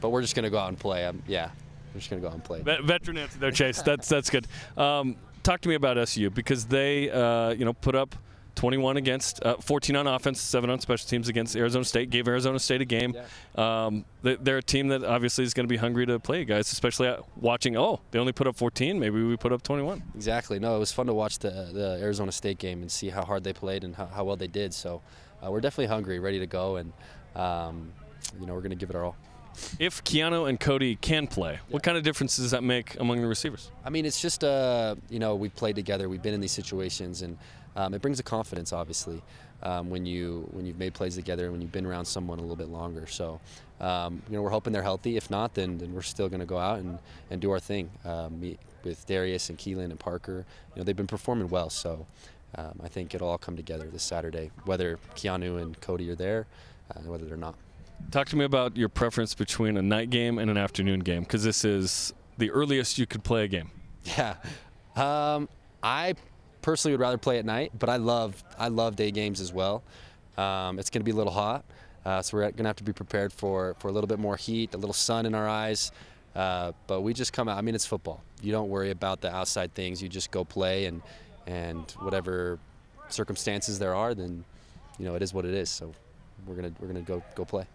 [0.00, 1.06] but we're just gonna go out and play.
[1.06, 1.50] Um, yeah,
[1.96, 2.60] we're just gonna go out and play.
[2.60, 3.80] Vet- veteran answer there, Chase.
[3.80, 4.46] That's that's good.
[4.76, 8.14] Um, talk to me about SU because they, uh, you know, put up
[8.56, 12.10] 21 against, uh, 14 on offense, seven on special teams against Arizona State.
[12.10, 13.14] Gave Arizona State a game.
[13.54, 16.70] Um, they, they're a team that obviously is going to be hungry to play guys,
[16.72, 17.76] especially watching.
[17.76, 18.98] Oh, they only put up 14.
[18.98, 20.02] Maybe we put up 21.
[20.14, 20.58] Exactly.
[20.58, 23.42] No, it was fun to watch the the Arizona State game and see how hard
[23.44, 24.74] they played and how, how well they did.
[24.74, 25.00] So,
[25.42, 26.92] uh, we're definitely hungry, ready to go, and
[27.34, 27.92] um,
[28.38, 29.16] you know we're gonna give it our all.
[29.78, 33.26] If Keanu and Kody can play, what kind of difference does that make among the
[33.26, 33.70] receivers?
[33.84, 37.22] I mean, it's just uh, you know we've played together, we've been in these situations,
[37.22, 37.38] and
[37.76, 39.22] um, it brings a confidence, obviously,
[39.62, 42.42] um, when you when you've made plays together, and when you've been around someone a
[42.42, 43.06] little bit longer.
[43.06, 43.40] So,
[43.80, 45.16] um, you know, we're hoping they're healthy.
[45.16, 46.98] If not, then, then we're still going to go out and,
[47.30, 47.90] and do our thing.
[48.04, 51.70] Um, meet with Darius and Keelan and Parker, you know, they've been performing well.
[51.70, 52.06] So,
[52.54, 56.46] um, I think it'll all come together this Saturday, whether Keanu and Kody are there,
[56.90, 57.56] uh, and whether they're not.
[58.10, 61.42] Talk to me about your preference between a night game and an afternoon game because
[61.42, 63.70] this is the earliest you could play a game.
[64.16, 64.36] Yeah,
[64.94, 65.48] um,
[65.82, 66.14] I
[66.62, 69.82] personally would rather play at night, but I love I love day games as well.
[70.38, 71.64] Um, it's going to be a little hot,
[72.04, 74.36] uh, so we're going to have to be prepared for for a little bit more
[74.36, 75.90] heat, a little sun in our eyes.
[76.34, 77.56] Uh, but we just come out.
[77.56, 78.22] I mean, it's football.
[78.42, 80.02] You don't worry about the outside things.
[80.02, 81.02] You just go play, and
[81.46, 82.58] and whatever
[83.08, 84.44] circumstances there are, then
[84.98, 85.70] you know it is what it is.
[85.70, 85.92] So
[86.46, 87.66] we're gonna we're gonna go go play.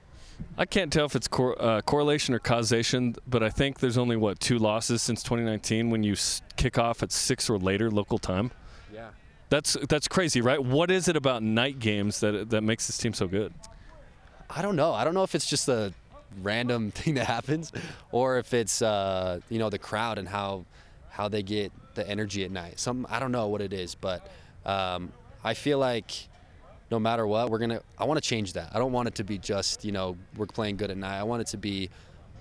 [0.58, 4.15] I can't tell if it's cor- uh, correlation or causation, but I think there's only
[4.15, 8.17] what two losses since 2019 when you s- kick off at six or later local
[8.19, 8.51] time.
[8.93, 9.10] Yeah.
[9.49, 10.63] That's that's crazy, right?
[10.63, 13.54] What is it about night games that that makes this team so good?
[14.49, 14.93] I don't know.
[14.93, 15.93] I don't know if it's just a
[16.41, 17.71] random thing that happens,
[18.12, 20.65] or if it's uh, you know the crowd and how
[21.10, 22.80] how they get the energy at night.
[22.80, 24.25] Some I don't know what it is, but
[24.65, 25.12] um,
[25.43, 26.12] I feel like
[26.91, 27.82] no matter what, we're gonna.
[27.97, 28.69] I want to change that.
[28.73, 31.17] I don't want it to be just you know we're playing good at night.
[31.17, 31.89] I want it to be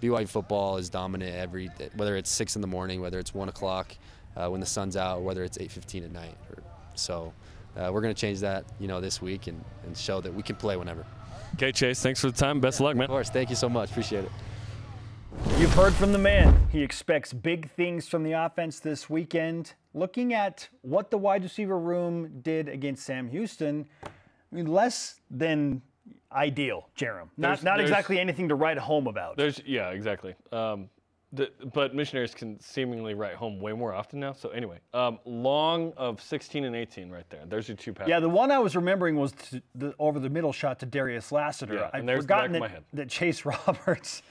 [0.02, 3.94] BYU football is dominant every whether it's six in the morning, whether it's one o'clock
[4.36, 6.36] uh, when the sun's out, or whether it's eight fifteen at night.
[6.50, 6.62] Or,
[6.96, 7.32] so
[7.76, 10.56] uh, we're gonna change that you know this week and, and show that we can
[10.56, 11.06] play whenever.
[11.54, 12.60] Okay, Chase, thanks for the time.
[12.60, 13.04] Best of luck, man.
[13.04, 13.30] Of course.
[13.30, 13.90] Thank you so much.
[13.90, 14.32] Appreciate it.
[15.58, 16.68] You've heard from the man.
[16.72, 19.74] He expects big things from the offense this weekend.
[19.94, 24.18] Looking at what the wide receiver room did against Sam Houston, I mean,
[24.52, 25.82] less than
[26.32, 27.28] ideal, Jerem.
[27.36, 29.36] Not, There's- not there's- exactly anything to write home about.
[29.36, 30.34] There's yeah, exactly.
[30.52, 30.88] Um,
[31.32, 34.32] the, but missionaries can seemingly write home way more often now.
[34.32, 37.42] So anyway, um, long of 16 and 18 right there.
[37.46, 38.10] There's your two passes.
[38.10, 39.32] Yeah, the one I was remembering was
[39.76, 41.74] the, over the middle shot to Darius Lassiter.
[41.74, 44.22] Yeah, I'd and there's the back forgotten that, that Chase Roberts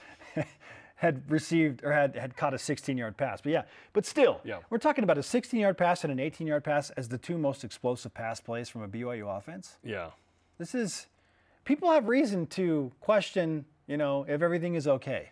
[0.99, 3.39] had received or had, had caught a 16-yard pass.
[3.41, 4.59] But yeah, but still, Yeah.
[4.69, 8.13] we're talking about a 16-yard pass and an 18-yard pass as the two most explosive
[8.13, 9.77] pass plays from a BYU offense.
[9.83, 10.09] yeah.
[10.57, 11.07] This is
[11.63, 15.29] people have reason to question, you know, if everything is okay.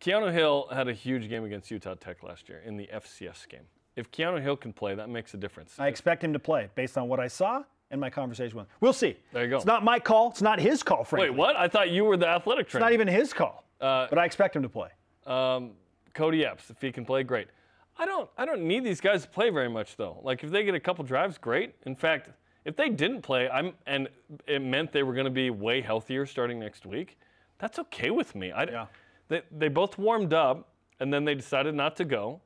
[0.00, 3.66] Keanu Hill had a huge game against Utah Tech last year in the FCS game.
[3.94, 5.76] If Keanu Hill can play, that makes a difference.
[5.78, 8.70] I expect him to play based on what I saw and my conversation with him.
[8.80, 9.16] We'll see.
[9.32, 9.56] There you go.
[9.58, 10.30] It's not my call.
[10.30, 11.30] It's not his call, frankly.
[11.30, 11.54] Wait, what?
[11.54, 12.86] I thought you were the athletic It's trainer.
[12.86, 13.62] not even his call.
[13.80, 14.88] Uh, but I expect him to play.
[15.26, 15.72] Um,
[16.14, 17.48] Kody Epps, if he can play, great.
[17.96, 20.20] I don't, I don't need these guys to play very much though.
[20.22, 21.74] Like if they get a couple drives, great.
[21.86, 22.30] In fact,
[22.64, 24.08] if they didn't play, I'm, and
[24.46, 27.18] it meant they were going to be way healthier starting next week.
[27.58, 28.52] That's okay with me.
[28.52, 28.86] I, Yeah.
[29.28, 32.40] they, they both warmed up, and then they decided not to go,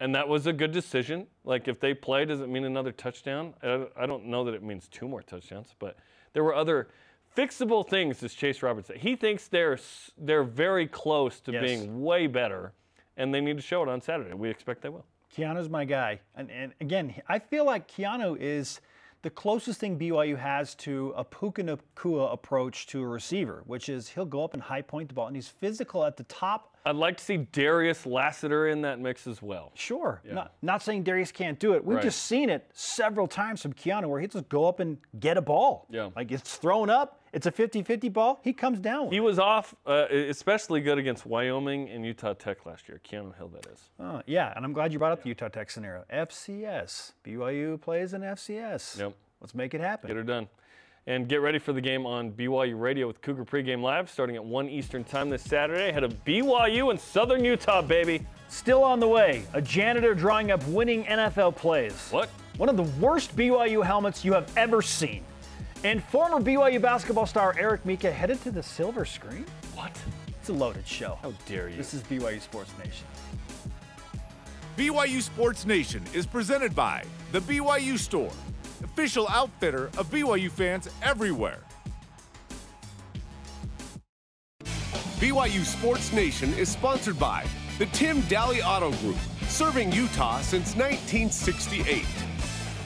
[0.00, 1.26] and that was a good decision.
[1.44, 3.54] Like if they play, does it mean another touchdown?
[3.62, 5.96] I, I don't know that it means two more touchdowns, but
[6.32, 6.88] there were other
[7.36, 8.98] fixable things, as Chase Roberts said.
[8.98, 9.78] He thinks they're
[10.18, 11.62] they're very close to Yes.
[11.62, 12.72] being way better,
[13.16, 14.34] and they need to show it on Saturday.
[14.34, 15.04] We expect they will.
[15.36, 16.20] Keanu's my guy.
[16.34, 18.80] And, and again, I feel like Keanu is
[19.22, 24.08] the closest thing BYU has to a Puka Nacua approach to a receiver, which is
[24.08, 26.71] he'll go up and high point the ball, and he's physical at the top.
[26.84, 29.70] I'd like to see Darius Lassiter in that mix as well.
[29.74, 30.20] Sure.
[30.24, 31.84] Not, not saying Darius can't do it.
[31.84, 32.02] We've Right.
[32.04, 35.42] just seen it several times from Keanu where he just go up and get a
[35.42, 35.86] ball.
[35.90, 36.10] Yeah.
[36.16, 39.10] Like it's thrown up, it's a 50 50 ball, he comes down.
[39.10, 39.20] He it.
[39.20, 43.00] was off, uh, especially good against Wyoming and Utah Tech last year.
[43.08, 43.88] Keanu Hill, that is.
[44.00, 46.04] Uh, yeah, and I'm glad you brought up the Utah Tech scenario.
[46.12, 47.12] FCS.
[47.24, 48.98] BYU plays in FCS.
[48.98, 49.14] Yep.
[49.40, 50.08] Let's make it happen.
[50.08, 50.48] Get her done.
[51.08, 54.44] And get ready for the game on BYU Radio with Cougar Pregame Live starting at
[54.44, 58.24] 1 Eastern Time this Saturday ahead of BYU and Southern Utah, baby.
[58.48, 62.08] Still on the way, a janitor drawing up winning NFL plays.
[62.10, 62.28] What?
[62.56, 65.24] One of the worst BYU helmets you have ever seen.
[65.82, 69.44] And former BYU basketball star Eric Mika headed to the silver screen?
[69.74, 69.98] What?
[70.28, 71.18] It's a loaded show.
[71.20, 71.76] How dare you?
[71.76, 73.06] This is BYU Sports Nation.
[74.76, 78.30] BYU Sports Nation is presented by The BYU Store,
[78.82, 81.60] official outfitter of BYU fans everywhere.
[85.22, 87.46] BYU Sports Nation is sponsored by
[87.78, 89.16] the Tim Dahle Auto Group,
[89.46, 92.04] serving Utah since 1968.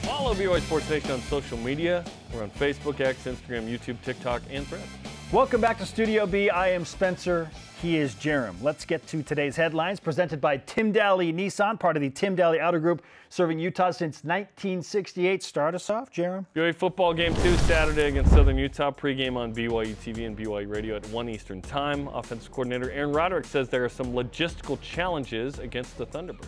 [0.03, 2.05] Follow BYU Sports Nation on social media.
[2.33, 4.85] We're on Facebook, X, Instagram, YouTube, TikTok, and Threads.
[5.33, 6.49] Welcome back to Studio B.
[6.49, 7.51] I am Spencer.
[7.81, 8.55] He is Jerem.
[8.61, 12.65] Let's get to today's headlines presented by Tim Dahle Nissan, part of the Tim Dahle
[12.65, 15.43] Auto Group, serving Utah since 1968.
[15.43, 16.45] Start us off, Jerem.
[16.55, 18.89] BYU football game two Saturday against Southern Utah.
[18.89, 22.07] Pregame on BYU TV and BYU Radio at 1 Eastern Time.
[22.07, 26.47] Offensive coordinator Aaron Roderick says there are some logistical challenges against the Thunderbirds.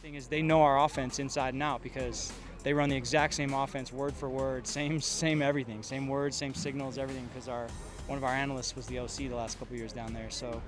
[0.00, 2.32] thing is they know our offense inside and out because
[2.64, 6.54] they run the exact same offense word for word, same same everything, same words, same
[6.54, 7.28] signals, everything.
[7.32, 7.68] Because our
[8.08, 10.60] one of our analysts was the OC the last couple years down there, so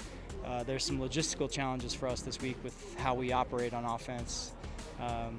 [0.45, 4.53] uh, there's some logistical challenges for us this week with how we operate on offense,
[5.01, 5.37] um,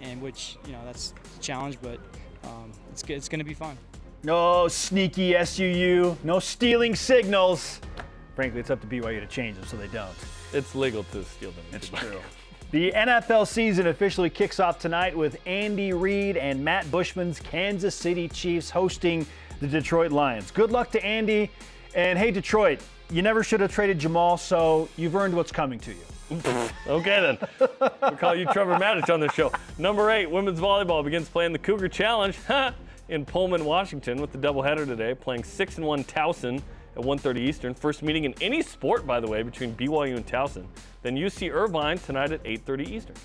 [0.00, 1.98] and which you know that's a challenge, but
[2.44, 3.78] um, it's it's going to be fun.
[4.24, 7.80] No sneaky SUU, no stealing signals.
[8.34, 10.10] Frankly, it's up to BYU to change them so they don't.
[10.52, 11.64] It's legal to steal them.
[11.72, 12.20] It's true.
[12.72, 18.28] The NFL season officially kicks off tonight with Andy Reid and Matt Bushman's Kansas City
[18.28, 19.26] Chiefs hosting
[19.60, 20.50] the Detroit Lions.
[20.50, 21.50] Good luck to Andy.
[21.94, 22.80] And hey, Detroit,
[23.10, 25.98] you never should have traded Jamaal, so you've earned what's coming to you.
[26.86, 27.68] Okay then.
[28.00, 29.52] we'll call you Trevor Matich on this show.
[29.76, 32.36] Number eight, women's volleyball begins playing the Cougar Challenge
[33.10, 36.62] in Pullman, Washington, with the doubleheader today, playing six and one Towson
[36.96, 37.74] at 1:30 Eastern.
[37.74, 40.66] First meeting in any sport, by the way, between BYU and Towson.
[41.02, 43.16] Then UC Irvine tonight at 8:30 Eastern.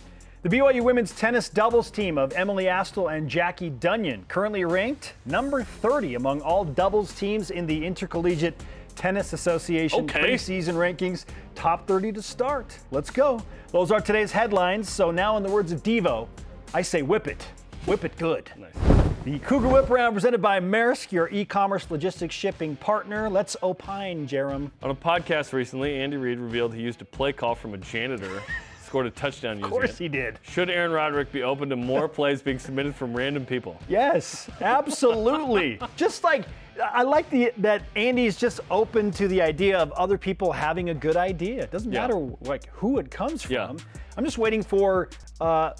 [0.43, 5.63] The BYU women's tennis doubles team of Emily Astle and Jackie Dunyan, currently ranked number
[5.63, 8.56] 30 among all doubles teams in the Intercollegiate
[8.95, 10.21] Tennis Association Okay.
[10.21, 11.25] preseason rankings.
[11.56, 12.77] Top 30 to start.
[12.91, 13.41] Let's go.
[13.71, 14.89] Those are today's headlines.
[14.89, 16.27] So now, in the words of Devo,
[16.73, 17.45] I say whip it.
[17.86, 18.49] Whip it good.
[18.58, 19.07] Nice.
[19.27, 23.29] The Cougar Whip Round presented by Maersk, your e-commerce logistics shipping partner.
[23.29, 24.71] Let's opine, Jerem.
[24.81, 28.41] On a podcast recently, Andy Reid revealed he used a play call from a janitor
[28.85, 29.97] scored a touchdown Of using course it.
[29.97, 30.39] he did.
[30.43, 33.77] Should Aaron Roderick be open to more plays being submitted from random people?
[33.89, 35.77] Yes, absolutely.
[35.97, 36.45] just like
[36.81, 40.93] I like the that Andy's just open to the idea of other people having a
[40.93, 41.63] good idea.
[41.63, 41.99] It doesn't Yeah.
[42.07, 43.53] matter like who it comes from.
[43.53, 43.73] Yeah.
[44.15, 45.09] I'm just waiting for
[45.41, 45.73] uh,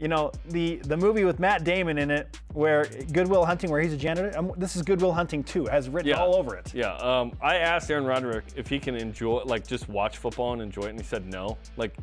[0.00, 3.92] you know the the movie with Matt Damon in it where Goodwill Hunting where he's
[3.92, 4.32] a janitor.
[4.36, 5.66] Um this is Goodwill Hunting too.
[5.66, 6.16] Has written Yeah.
[6.22, 6.72] all over it.
[6.74, 6.94] Yeah.
[6.96, 10.82] Um, I asked Aaron Roderick if he can enjoy, like, just watch football and enjoy
[10.82, 11.58] it, and he said no.
[11.76, 11.94] Like,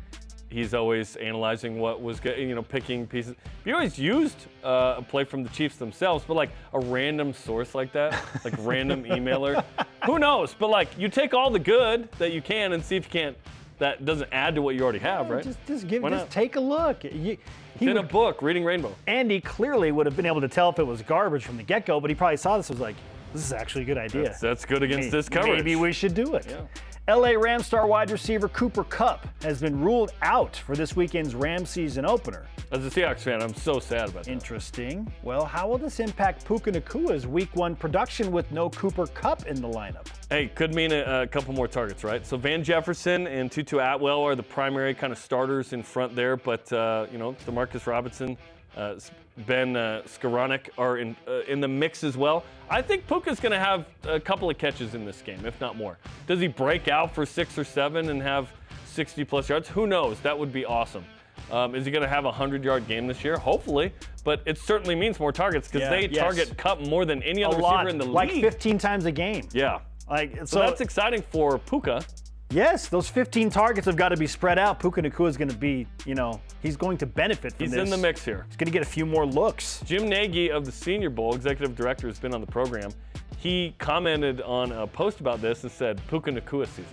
[0.50, 3.34] he's always analyzing what was good, you know, picking pieces.
[3.64, 7.74] He always used uh, a play from the Chiefs themselves, but like a random source
[7.74, 9.62] like that, like random emailer,
[10.06, 10.54] who knows?
[10.58, 13.36] But like, you take all the good that you can and see if you can't.
[13.78, 15.44] That doesn't add to what you already have, right?
[15.44, 16.30] Just just give Why just not?
[16.32, 17.04] take a look.
[17.04, 17.36] You,
[17.78, 18.94] he in a book, reading Rainbow.
[19.06, 22.00] Andy clearly would have been able to tell if it was garbage from the get-go,
[22.00, 22.96] but he probably saw this and was like,
[23.32, 24.24] this is actually a good idea.
[24.24, 25.58] That's, that's good against Hey, this coverage.
[25.58, 26.46] Maybe we should do it.
[26.48, 26.62] Yeah.
[27.08, 31.70] LA Rams star wide receiver Cooper Kupp has been ruled out for this weekend's Rams
[31.70, 32.44] season opener.
[32.70, 34.30] As a Seahawks fan, I'm so sad about that.
[34.30, 35.10] Interesting.
[35.22, 39.62] Well, how will this impact Puka Nacua's week one production with no Cooper Kupp in
[39.62, 40.06] the lineup?
[40.28, 42.26] Hey, could mean a, a couple more targets, right?
[42.26, 46.36] So Van Jefferson and Tutu Atwell are the primary kind of starters in front there,
[46.36, 48.36] but uh, you know, Demarcus Robinson,
[48.76, 48.96] uh,
[49.46, 52.44] Ben uh, Skowronek are in uh, in the mix as well.
[52.70, 55.76] I think Puka's going to have a couple of catches in this game, if not
[55.76, 55.96] more.
[56.26, 58.50] Does he break out for six or seven and have
[58.86, 59.68] 60 plus yards?
[59.68, 60.20] Who knows?
[60.20, 61.04] That would be awesome.
[61.50, 63.38] Um, is he going to have a 100 yard game this year?
[63.38, 63.92] Hopefully,
[64.24, 66.18] but it certainly means more targets because Yeah, they yes.
[66.22, 68.14] target Kupp more than any other receiver in the league.
[68.14, 69.48] like 15 times a game.
[69.52, 69.78] Yeah.
[70.10, 72.02] Like so, So that's exciting for Puka.
[72.50, 74.80] Yes, those 15 targets have got to be spread out.
[74.80, 77.80] Puka Nacua is going to be, you know, he's going to benefit from He's this.
[77.80, 78.46] He's in the mix here.
[78.48, 79.82] He's going to get a few more looks.
[79.84, 82.90] Jim Nagy of the Senior Bowl, executive director, has been on the program.
[83.36, 86.86] He commented on a post about this and said, Puka Nacua season.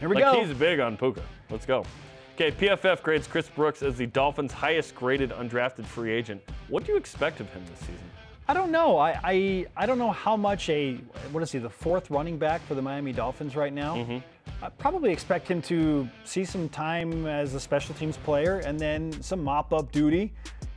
[0.00, 0.44] Here we like go.
[0.44, 1.22] he's big on Puka.
[1.48, 1.84] Let's go.
[2.34, 6.42] Okay, PFF grades Chris Brooks as the Dolphins' highest graded undrafted free agent.
[6.68, 8.10] What do you expect of him this season?
[8.48, 8.96] I don't know.
[8.98, 10.94] I, I I don't know how much a
[11.32, 13.96] what is he the fourth running back for the Miami Dolphins right now.
[13.96, 14.18] Mm-hmm.
[14.62, 19.12] I probably expect him to see some time as a special teams player and then
[19.22, 20.32] some mop up duty.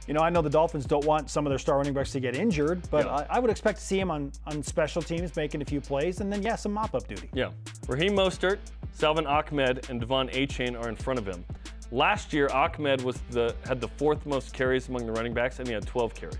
[0.08, 2.20] You know, I know the Dolphins don't want some of their star running backs to
[2.20, 3.16] get injured, but Yeah.
[3.30, 6.20] I, I would expect to see him on on special teams making a few plays
[6.20, 7.30] and then yeah, some mop up duty.
[7.34, 7.52] Yeah.
[7.88, 8.60] Raheem Mostert,
[8.92, 11.44] Salvon Ahmed, and De'Von Achane are in front of him.
[11.92, 15.68] Last year, Ahmed was the had the fourth most carries among the running backs, and
[15.68, 16.36] he had 12 carries.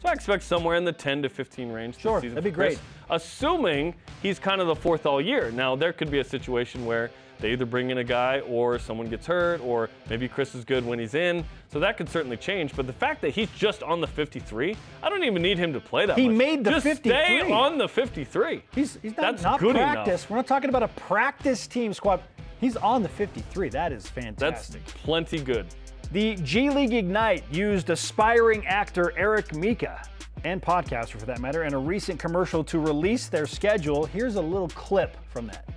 [0.00, 1.94] So I expect somewhere in the 10 to 15 range.
[1.96, 3.01] this Sure, season that'd be for Chris, great.
[3.12, 5.50] Assuming he's kind of the fourth all year.
[5.52, 9.08] Now there could be a situation where they either bring in a guy or someone
[9.08, 11.44] gets hurt, or maybe Chris is good when he's in.
[11.70, 12.74] So that could certainly change.
[12.74, 15.80] But the fact that he's just on the 53, I don't even need him to
[15.80, 16.36] play that He much.
[16.38, 17.12] made the just 53.
[17.12, 18.62] Stay on the 53.
[18.74, 19.92] He's, he's not, That's not good enough.
[19.92, 20.30] practice.
[20.30, 22.22] We're not talking about a practice team squad.
[22.60, 23.68] He's on the 53.
[23.70, 24.84] That is fantastic.
[24.86, 25.66] That's plenty good.
[26.12, 30.02] The G League Ignite used aspiring actor Eric Mika,
[30.44, 34.04] and podcaster for that matter, in a recent commercial to release their schedule.
[34.06, 35.68] Here's a little clip from that.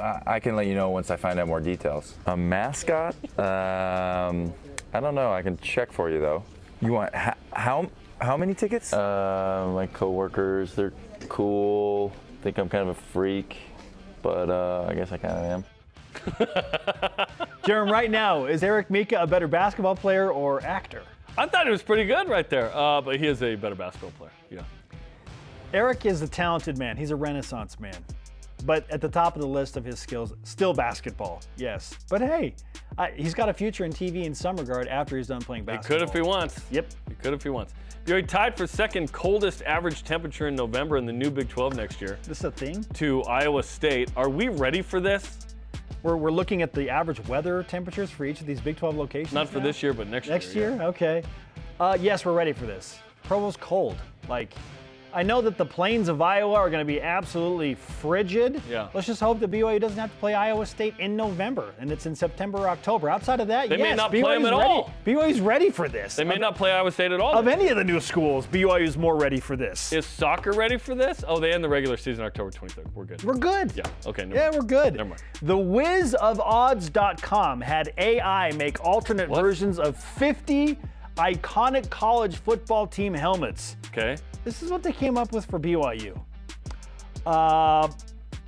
[0.00, 2.14] I I can let you know once I find out more details.
[2.26, 3.14] A mascot?
[3.38, 4.52] um,
[4.92, 5.32] I don't know.
[5.32, 6.42] I can check for you though.
[6.80, 7.90] You want how how,
[8.20, 8.92] how many tickets?
[8.92, 10.92] Uh, my coworkers, they're
[11.28, 12.12] cool.
[12.42, 13.56] Think I'm kind of a freak,
[14.22, 15.64] but uh, I guess I kind of am.
[17.64, 21.02] Jarom, right now, is Eric Mika a better basketball player or actor?
[21.36, 24.12] I thought it was pretty good right there, uh, but he is a better basketball
[24.12, 24.30] player.
[24.50, 24.62] Yeah.
[25.72, 26.96] Eric is a talented man.
[26.96, 27.96] He's a renaissance man.
[28.64, 31.96] But at the top of the list of his skills, still basketball, yes.
[32.08, 32.54] But hey,
[32.96, 35.98] I, he's got a future in TV in some regard after he's done playing basketball.
[35.98, 36.60] He could if he wants.
[36.70, 36.86] Yep.
[37.08, 37.74] He could if he wants.
[38.06, 42.00] You're tied for second coldest average temperature in November in the new Big 12 next
[42.00, 42.84] year This is a thing.
[42.94, 44.10] to Iowa State.
[44.16, 45.38] Are we ready for this?
[46.04, 49.32] We're, we're looking at the average weather temperatures for each of these Big 12 locations.
[49.32, 49.64] Not for now?
[49.64, 50.70] this year, but next, Next year.
[50.76, 50.88] Next year?
[50.88, 51.22] Okay.
[51.80, 52.98] Uh, yes, we're ready for this.
[53.22, 53.96] Provo's cold.
[54.28, 54.52] Like,
[55.14, 58.60] I know that the plains of Iowa are going to be absolutely frigid.
[58.68, 58.88] Yeah.
[58.94, 62.06] Let's just hope that BYU doesn't have to play Iowa State in November and it's
[62.06, 63.08] in September or October.
[63.08, 64.54] Outside of that, They may yes, not play them at ready.
[64.64, 64.90] all.
[65.06, 66.16] BYU's ready for this.
[66.16, 67.34] They may of, not play Iowa State at all.
[67.38, 69.92] of any of the new schools, BYU's more ready for this.
[69.92, 71.22] Is soccer ready for this?
[71.28, 72.92] Oh, they end the regular season October 23rd.
[72.94, 73.22] We're good.
[73.22, 73.72] We're good.
[73.76, 73.84] yeah.
[74.06, 74.26] Okay.
[74.34, 74.54] Yeah, mind.
[74.56, 74.94] we're good.
[74.94, 75.22] Never mind.
[75.42, 79.40] The Wiz of Odds.com had AI make alternate What?
[79.42, 80.76] versions of 50
[81.16, 83.76] iconic college football team helmets.
[83.88, 84.16] Okay.
[84.44, 86.20] This is what they came up with for BYU.
[87.26, 87.88] Uh,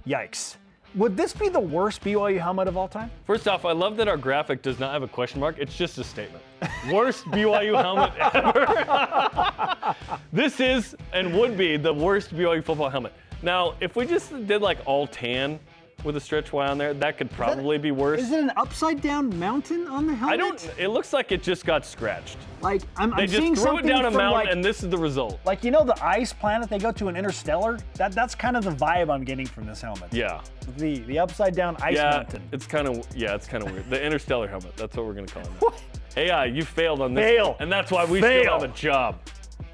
[0.07, 0.57] yikes.
[0.94, 3.11] Would this be the worst BYU helmet of all time?
[3.26, 5.57] First off, I love that our graphic does not have a question mark.
[5.59, 6.42] It's just a statement.
[6.90, 9.94] Worst BYU helmet ever.
[10.32, 13.12] this is and would be the worst BYU football helmet.
[13.42, 15.59] Now, if we just did like all tan,
[16.05, 16.94] with a stretch Y on there.
[16.94, 18.20] That could probably be worse.
[18.20, 20.34] Is it an upside down mountain on the helmet?
[20.34, 20.70] I don't.
[20.78, 22.38] It looks like it just got scratched.
[22.61, 24.90] Like I'm, They I'm seeing just threw it down a mountain, like, and this is
[24.90, 25.38] the result.
[25.44, 27.78] like you know the ice planet they go to in Interstellar.
[27.94, 30.12] That that's kind of the vibe I'm getting from this helmet.
[30.12, 30.40] Yeah.
[30.76, 32.11] The the upside down ice yeah.
[32.11, 32.42] mountain.
[32.53, 33.34] It's kind of yeah.
[33.34, 33.90] It's kind of weird.
[33.90, 34.76] The interstellar helmet.
[34.76, 35.51] That's what we're gonna call it.
[35.61, 35.72] Now.
[36.16, 37.24] AI, you failed on this.
[37.24, 37.49] Fail.
[37.51, 38.42] one, and that's why we Fail.
[38.42, 39.20] still have a job.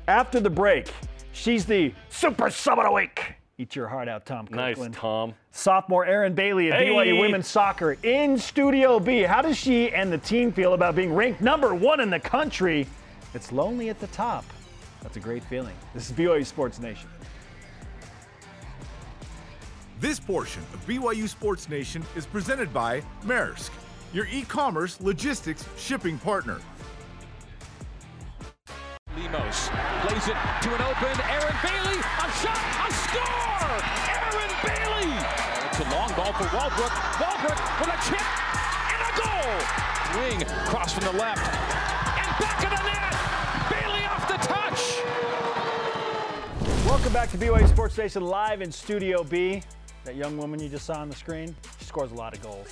[0.09, 0.93] After the break,
[1.33, 3.35] she's the super sub of the week.
[3.59, 4.93] Eat your heart out, Tom Kirkland.
[4.93, 5.35] Nice, Tom.
[5.51, 6.89] Sophomore Erin Bailey of Hey.
[6.89, 9.23] BYU women's soccer in Studio B.
[9.23, 12.87] How does she and the team feel about being ranked number one in the country?
[13.35, 14.45] It's lonely at the top.
[15.03, 15.75] That's a great feeling.
[15.95, 17.09] This is BYU Sports Nation.
[20.01, 23.71] This portion of BYU Sports Nation is presented by Maersk,
[24.15, 26.59] your e-commerce logistics shipping partner.
[29.17, 29.69] Lemos
[30.01, 31.99] plays it to an open Erin Bailey.
[32.01, 33.77] A shot, a score!
[34.09, 35.13] Erin Bailey!
[35.69, 36.93] It's a long ball for Walbrook.
[37.21, 38.25] Walbrook with a chip
[38.89, 39.53] and a goal!
[40.17, 43.13] Wing cross from the left and back of the net.
[43.71, 45.03] Bailey off the touch.
[46.87, 49.63] Welcome back to BYU Sports Nation live in Studio B.
[50.05, 52.69] That young woman you just saw on the screen, she scores a lot of goals.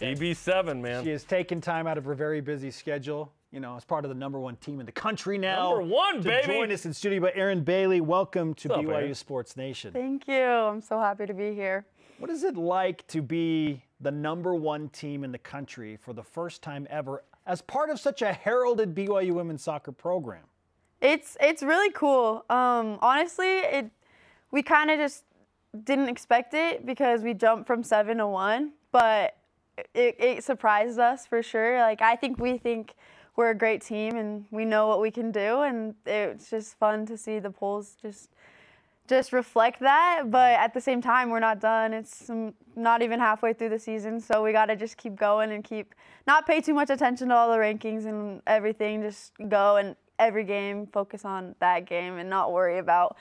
[0.00, 1.02] EB7, man.
[1.02, 4.10] She has taken time out of her very busy schedule, you know, as part of
[4.10, 5.70] the number one team in the country now.
[5.70, 6.46] Number one, to baby.
[6.46, 9.14] Join us in studio, but Erin Bailey, welcome to What's BYU Erin?
[9.14, 9.92] Sports Nation.
[9.92, 10.42] Thank you.
[10.42, 11.86] I'm so happy to be here.
[12.18, 16.22] What is it like to be the number one team in the country for the
[16.22, 20.42] first time ever as part of such a heralded BYU women's soccer program?
[21.00, 22.44] It's it's really cool.
[22.50, 23.90] Um, honestly, it
[24.50, 25.24] we kind of just
[25.84, 29.36] didn't expect it because we jumped from seven to one, but
[29.94, 31.80] it, it surprised us for sure.
[31.80, 32.94] Like I think we think
[33.38, 37.06] we're a great team and we know what we can do, and it's just fun
[37.06, 38.30] to see the polls just
[39.06, 40.24] just reflect that.
[40.26, 41.94] But at the same time, we're not done.
[41.94, 42.28] It's
[42.74, 45.94] not even halfway through the season, so we got to just keep going and keep
[46.26, 49.02] not pay too much attention to all the rankings and everything.
[49.02, 53.16] Just go and every game focus on that game and not worry about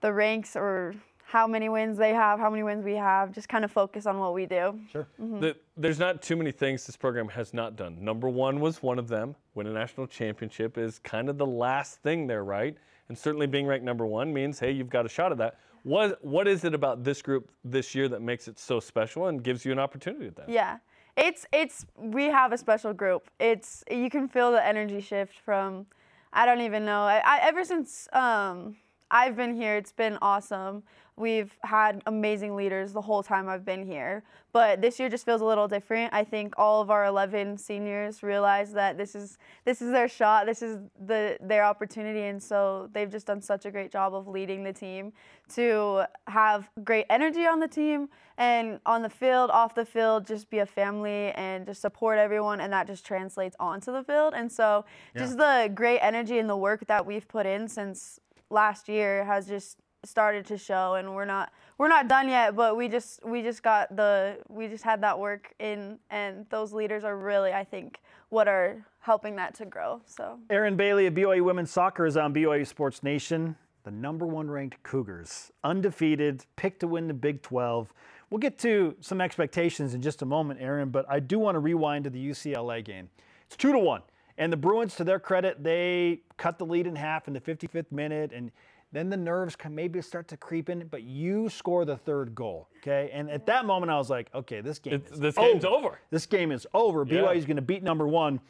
[0.00, 0.94] the ranks or
[1.30, 3.30] how many wins they have, how many wins we have.
[3.30, 4.76] Just kind of focus on what we do.
[4.90, 5.06] Sure.
[5.16, 7.96] The, there's not too many things this program has not done.
[8.02, 9.36] Number one was one of them.
[9.54, 12.76] Win a national championship is kind of the last thing there, right?
[13.08, 15.60] And certainly being ranked number one means, hey, you've got a shot at that.
[15.84, 19.40] What, what is it about this group this year that makes it so special and
[19.40, 20.48] gives you an opportunity at that?
[20.48, 20.78] Yeah.
[21.16, 23.30] It's it's we have a special group.
[23.38, 25.86] It's you can feel the energy shift from
[26.32, 27.02] I don't even know.
[27.02, 28.76] I, I ever since um
[29.10, 30.84] I've been here, it's been awesome.
[31.20, 34.24] We've had amazing leaders the whole time I've been here.
[34.52, 36.12] But this year just feels a little different.
[36.14, 40.46] I think all of our 11 seniors realize that this is this is their shot.
[40.46, 44.26] This is the their opportunity and so they've just done such a great job of
[44.26, 45.12] leading the team
[45.54, 48.08] to have great energy on the team
[48.38, 52.60] and on the field, off the field, just be a family and just support everyone
[52.60, 54.32] and that just translates onto the field.
[54.34, 58.18] And so just the great energy and the work that we've put in since
[58.48, 62.76] last year has just started to show and we're not we're not done yet but
[62.76, 67.04] we just we just got the we just had that work in and those leaders
[67.04, 71.44] are really i think what are helping that to grow so Erin Bailey of BYU
[71.44, 73.56] Women's Soccer is on BYU Sports Nation.
[73.82, 77.92] The number one ranked Cougars, undefeated, picked to win the Big 12.
[78.28, 81.60] We'll get to some expectations in just a moment, Erin but I do want to
[81.60, 83.08] rewind to the UCLA game.
[83.46, 84.02] It's two to one,
[84.36, 87.90] and the Bruins, to their credit, they cut the lead in half in the 55th
[87.90, 88.52] minute, and
[88.92, 92.68] then the nerves can maybe start to creep in, but you score the third goal,
[92.78, 93.10] okay?
[93.12, 95.98] And at that moment, I was like, okay, this game It's- is this game's over.
[96.10, 97.04] This game is over.
[97.06, 97.22] Yeah.
[97.22, 98.40] BYU's going to beat number one.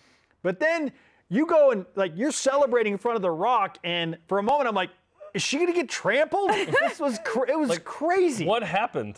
[0.42, 0.92] But then
[1.28, 4.68] you go and like you're celebrating in front of the rock, and for a moment
[4.68, 4.90] I'm like,
[5.34, 6.50] is she going to get trampled?
[6.80, 8.46] this was cr- it was crazy.
[8.46, 9.16] What happened?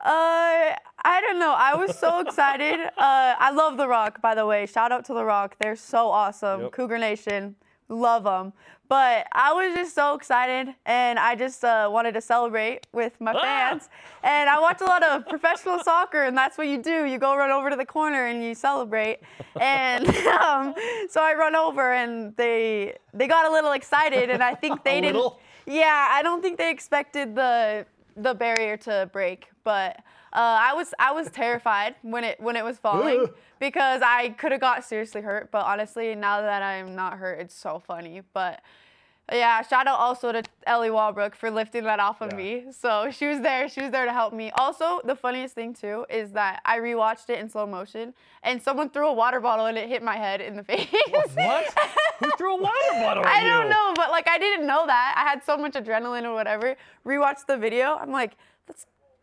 [0.00, 0.74] Uh,
[1.06, 1.54] I don't know.
[1.56, 2.80] I was so excited.
[2.96, 4.66] Uh, I love The Rock, by the way.
[4.66, 5.56] Shout out to The Rock.
[5.60, 6.62] They're so awesome.
[6.62, 6.72] Yep.
[6.72, 7.54] Cougar Nation,
[7.88, 8.52] love them.
[8.86, 13.32] But I was just so excited, and I just uh, wanted to celebrate with my
[13.34, 13.40] Ah!
[13.40, 13.88] fans.
[14.22, 17.04] And I watch a lot of professional soccer, and that's what you do.
[17.06, 19.20] You go run over to the corner and you celebrate.
[19.58, 20.74] And um,
[21.08, 25.00] so I run over, and they they got a little excited, and I think they
[25.00, 25.32] didn't.
[25.66, 29.98] Yeah, I don't think they expected the the barrier to break, but
[30.34, 33.28] Uh, I was I was terrified when it when it was falling
[33.60, 35.50] because I could have got seriously hurt.
[35.52, 38.22] But honestly, now that I'm not hurt, it's so funny.
[38.32, 38.60] But
[39.32, 42.64] yeah, shout out also to Ellie Walbrook for lifting that off of me.
[42.72, 43.68] So she was there.
[43.68, 44.50] She was there to help me.
[44.50, 48.12] Also, the funniest thing too is that I rewatched it in slow motion,
[48.42, 50.88] and someone threw a water bottle and it hit my head in the face.
[51.34, 51.72] What?
[52.18, 53.48] Who threw a water bottle I you?
[53.48, 55.14] don't know, but like I didn't know that.
[55.16, 56.76] I had so much adrenaline or whatever.
[57.06, 57.96] Rewatched the video.
[57.96, 58.32] I'm like,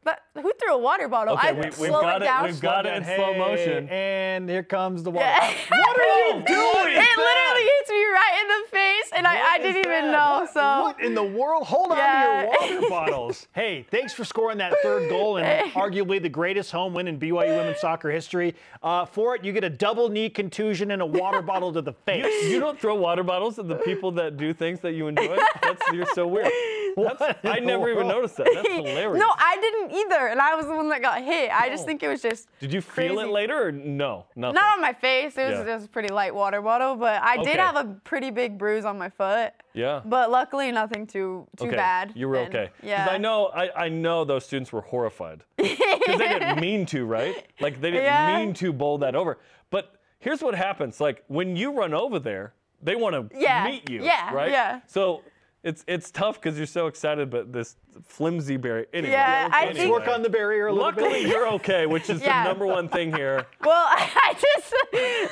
[0.04, 1.36] But who threw a water bottle?
[1.36, 2.44] Okay, I we- we've slow got it it- down.
[2.46, 3.90] we've got it in slow Hey, motion.
[3.90, 5.28] And here comes the water.
[5.28, 5.54] Yeah.
[5.70, 6.96] What are you doing?
[6.98, 10.40] It literally hits me right in the face, and I, I didn't is even know.
[10.42, 11.68] What- So what in the world?
[11.68, 12.48] Hold Yeah.
[12.60, 13.48] on to your water bottles.
[13.54, 17.56] Hey, thanks for scoring that third goal and arguably the greatest home win in BYU
[17.56, 18.56] women's soccer history.
[18.82, 21.94] Uh, for it, you get a double knee contusion and a water bottle to the
[21.94, 22.26] face.
[22.50, 25.38] You don't throw water bottles at the people that do things that you enjoy.
[25.62, 26.52] That's you're so weird.
[27.44, 28.48] I never even noticed that.
[28.54, 29.20] That's hilarious.
[29.20, 31.50] no, I didn't either, and I was the one that got hit.
[31.52, 31.86] I just Oh.
[31.88, 34.26] think it was just Did you feel it later or no?
[34.36, 34.56] Nothing.
[34.56, 35.38] not on my face.
[35.38, 35.76] It was Yeah.
[35.76, 37.44] just a pretty light water bottle, but I Okay.
[37.52, 39.54] did have a pretty big bruise on my foot.
[39.74, 40.02] Yeah.
[40.06, 41.76] But luckily, nothing too too okay.
[41.76, 42.12] bad.
[42.16, 42.72] You were and- okay.
[42.84, 43.04] Yeah.
[43.06, 45.44] Because I know, I, I know those students were horrified.
[45.58, 47.46] Because they didn't mean to, right?
[47.60, 48.38] Like they didn't Yeah.
[48.40, 49.38] mean to bowl that over.
[49.70, 53.64] But here's what happens: like when you run over there, they want to Yeah.
[53.66, 54.52] meet you, Yeah, right?
[54.52, 54.80] yeah.
[54.88, 55.22] So
[55.64, 58.88] it's it's tough because you're so excited, but this flimsy barrier.
[58.94, 59.80] Anyway, Yeah, I anyway.
[59.80, 61.28] think- Work on the barrier a little Luckily, bit.
[61.28, 62.44] you're okay, which is Yeah.
[62.44, 63.46] the number one thing here.
[63.64, 64.74] Well, I just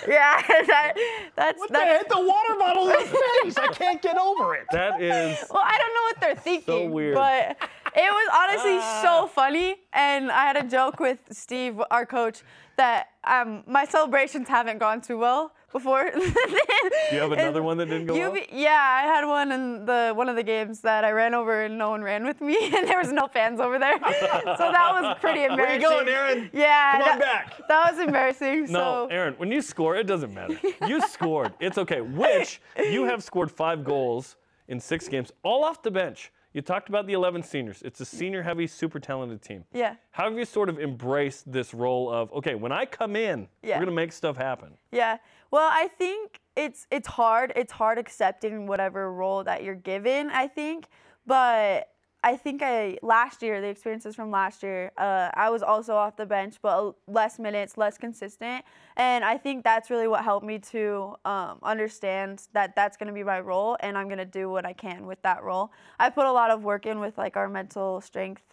[0.08, 0.94] yeah, that,
[1.36, 1.98] that's What the that's.
[2.04, 3.58] hit the water bottle in the face?
[3.58, 4.68] I can't get over it.
[4.72, 7.16] That is Well, I don't know what they're thinking, So weird.
[7.16, 7.58] but
[7.96, 9.78] it was honestly so funny.
[9.94, 12.44] And I had a joke with Steve, our coach,
[12.78, 16.10] that um, my celebrations haven't gone too well before.
[16.12, 16.20] Do
[17.12, 18.38] you have another one that didn't go well?
[18.52, 21.78] Yeah, I had one in the one of the games that I ran over and
[21.78, 23.98] no one ran with me, and there was no fans over there.
[24.00, 25.82] so that was pretty embarrassing.
[25.82, 26.50] Where you going, Erin?
[26.54, 27.68] Yeah, Come on that, back.
[27.68, 28.64] that was embarrassing.
[28.72, 30.58] No, so Erin, when you score, it doesn't matter.
[30.88, 31.54] You scored.
[31.60, 32.02] It's okay.
[32.02, 34.36] Which you have scored five goals
[34.68, 36.32] in six games, all off the bench.
[36.52, 37.84] You talked about the 11 seniors.
[37.84, 39.66] It's a senior heavy, super talented team.
[39.72, 39.96] yeah.
[40.10, 43.76] How have you sort of embraced this role of, okay, when I come in, Yeah.
[43.76, 44.72] we're going to make stuff happen?
[44.92, 45.18] Yeah.
[45.52, 47.54] Well, I think it's it's hard.
[47.56, 50.88] It's hard accepting whatever role that you're given, I think.
[51.26, 51.90] But
[52.24, 56.18] I think I last year, the experiences from last year, uh, I was also off
[56.18, 58.66] the bench, but less minutes, less consistent,
[58.98, 63.14] and I think that's really what helped me to um, understand that that's going to
[63.14, 65.72] be my role, and I'm going to do what I can with that role.
[65.98, 68.44] I put a lot of work in with like our mental strength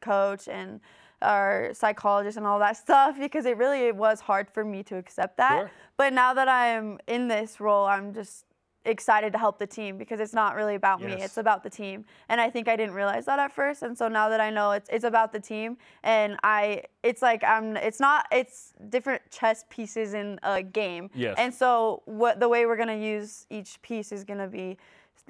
[0.00, 0.80] coach and
[1.22, 5.36] our psychologist and all that stuff because it really was hard for me to accept
[5.36, 5.58] that.
[5.58, 5.70] Sure.
[5.96, 8.44] But now that I'm in this role, I'm just
[8.86, 11.12] excited to help the team because it's not really about me.
[11.12, 12.04] It's about the team.
[12.28, 13.82] And I think I didn't realize that at first.
[13.82, 17.44] And so now that I know it's it's about the team and I it's like
[17.44, 21.10] I'm it's not it's different chess pieces in a game.
[21.14, 21.34] Yes.
[21.38, 24.78] And so what the way we're going to use each piece is going to be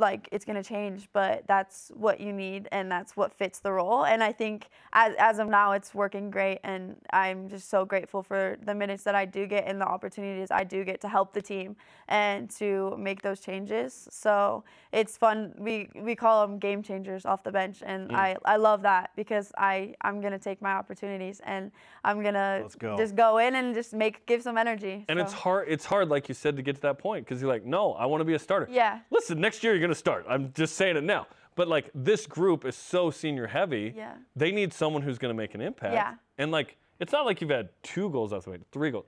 [0.00, 3.72] like it's going to change, but that's what you need and that's what fits the
[3.72, 4.04] role.
[4.04, 6.58] And I think as, as of now, it's working great.
[6.64, 10.50] And I'm just so grateful for the minutes that I do get and the opportunities
[10.50, 11.76] I do get to help the team
[12.08, 14.08] and to make those changes.
[14.10, 15.54] So it's fun.
[15.58, 17.82] We, we call them game changers off the bench.
[17.84, 21.70] And I, I love that because I, I'm going to take my opportunities and
[22.02, 22.96] I'm going to go.
[22.96, 25.04] just go in and just make give some energy.
[25.08, 25.68] And it's hard.
[25.68, 28.06] It's hard, like you said, to get to that point because you're like, no, I
[28.06, 28.68] want to be a starter.
[28.70, 29.00] Yeah.
[29.10, 30.24] Listen, next year you're going to start.
[30.28, 31.26] I'm just saying it now.
[31.56, 33.92] But like this group is so senior heavy.
[33.96, 34.14] Yeah.
[34.36, 35.94] They need someone who's going to make an impact.
[35.94, 36.14] Yeah.
[36.38, 39.06] And like, it's not like you've had two goals off the way, three goals.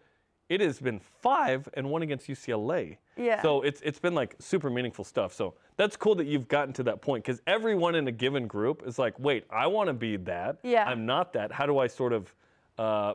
[0.48, 2.98] It has been five and one against UCLA.
[3.16, 3.40] Yeah.
[3.40, 5.32] So it's it's been like super meaningful stuff.
[5.32, 8.82] So that's cool that you've gotten to that point because everyone in a given group
[8.86, 10.58] is like, wait, I want to be that.
[10.62, 10.84] Yeah.
[10.84, 11.52] I'm not that.
[11.52, 12.34] How do I sort of
[12.76, 13.14] uh,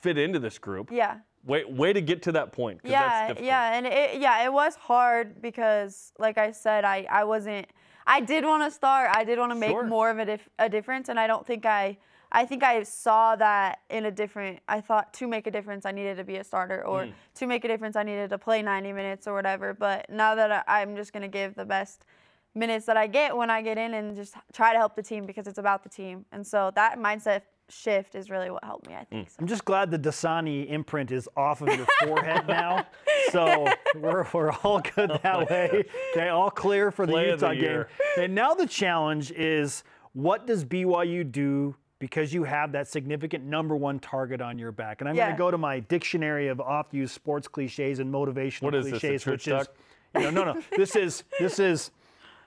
[0.00, 0.90] fit into this group?
[0.90, 1.18] yeah.
[1.46, 2.80] Way, way to get to that point.
[2.84, 7.66] yeah yeah and it yeah it was hard because like i said i i wasn't
[8.06, 9.84] i did want to start i did want to make Sure.
[9.84, 11.98] more of a, dif- a difference and i don't think i
[12.32, 15.92] i think i saw that in a different i thought to make a difference i
[15.92, 17.12] needed to be a starter or Mm.
[17.34, 20.50] to make a difference i needed to play 90 minutes or whatever but now that
[20.66, 22.06] I, i'm just going to give the best
[22.54, 25.26] minutes that i get when i get in and just try to help the team
[25.26, 28.94] because it's about the team and so that mindset shift is really what helped me
[28.94, 29.34] i think mm.
[29.38, 32.86] I'm just glad the Dasani imprint is off of your forehead now.
[33.30, 35.84] So we're, we're all good oh that way.
[36.12, 37.84] Okay, all clear for the Play the Utah game.
[38.18, 43.76] And now the challenge is what does BYU do because you have that significant number
[43.76, 45.00] one target on your back?
[45.00, 48.74] And I'm going to go to my dictionary of oft-used sports cliches and motivational What
[48.74, 49.76] is this, a cliches, church which is talk?
[50.16, 50.62] you know, no, no.
[50.76, 51.90] This is this is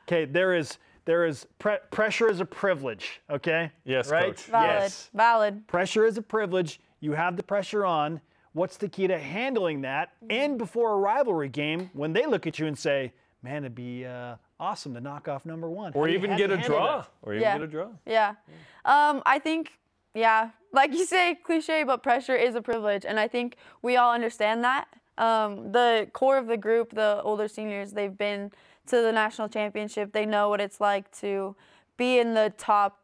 [0.08, 0.26] okay.
[0.26, 0.78] There is
[1.08, 3.22] there is pre- pressure is a privilege.
[3.30, 3.72] Okay.
[3.86, 4.26] Yes, right.
[4.36, 4.44] Coach.
[4.44, 5.10] valid Yes.
[5.14, 6.80] valid Pressure is a privilege.
[7.00, 8.22] You have the pressure on.
[8.54, 10.10] What's the key to handling that?
[10.30, 14.06] And before a rivalry game, when they look at you and say, "Man, it'd be
[14.06, 16.98] uh, awesome to knock off number one," Or even get a draw.
[17.02, 17.10] that?
[17.22, 17.54] Or even Yeah.
[17.58, 17.88] get a draw.
[18.06, 18.36] Yeah.
[18.84, 19.72] Um, I think,
[20.14, 23.06] yeah, like you say, cliche, but pressure is a privilege.
[23.06, 24.88] And I think we all understand that.
[25.18, 28.52] Um, the core of the group, the older seniors, they've been
[28.88, 30.14] to the national championship.
[30.14, 31.56] They know what it's like to
[31.98, 33.00] be in the top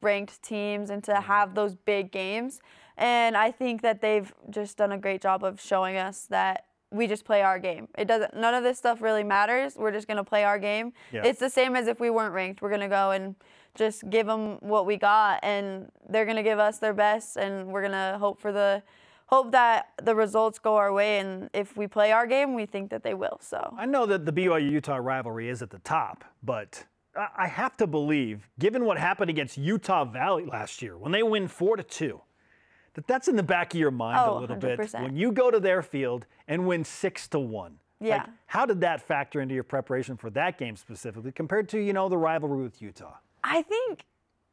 [0.00, 2.60] ranked teams and to have those big games.
[2.96, 7.08] And I think that they've just done a great job of showing us that we
[7.08, 7.88] just play our game.
[7.98, 9.74] It doesn't none of this stuff really matters.
[9.76, 10.92] We're just going to play our game.
[11.12, 11.24] Yeah.
[11.24, 12.62] It's the same as if we weren't ranked.
[12.62, 13.34] We're going to go and
[13.74, 17.66] just give them what we got and they're going to give us their best and
[17.66, 18.82] we're going to hope for the
[19.26, 22.90] hope that the results go our way and if we play our game, we think
[22.90, 23.38] that they will.
[23.40, 26.84] So I know that the BYU Utah rivalry is at the top, but
[27.16, 31.22] I- I have to believe, given what happened against Utah Valley last year when they
[31.22, 32.20] win four to two,
[32.94, 35.02] that that's in the back of your mind Oh, a little bit 100%.
[35.02, 37.78] when you go to their field and win six to one.
[38.00, 38.18] Yeah.
[38.18, 41.92] Like, how did that factor into your preparation for that game specifically compared to you
[41.92, 43.14] know the rivalry with Utah?
[43.42, 44.04] I think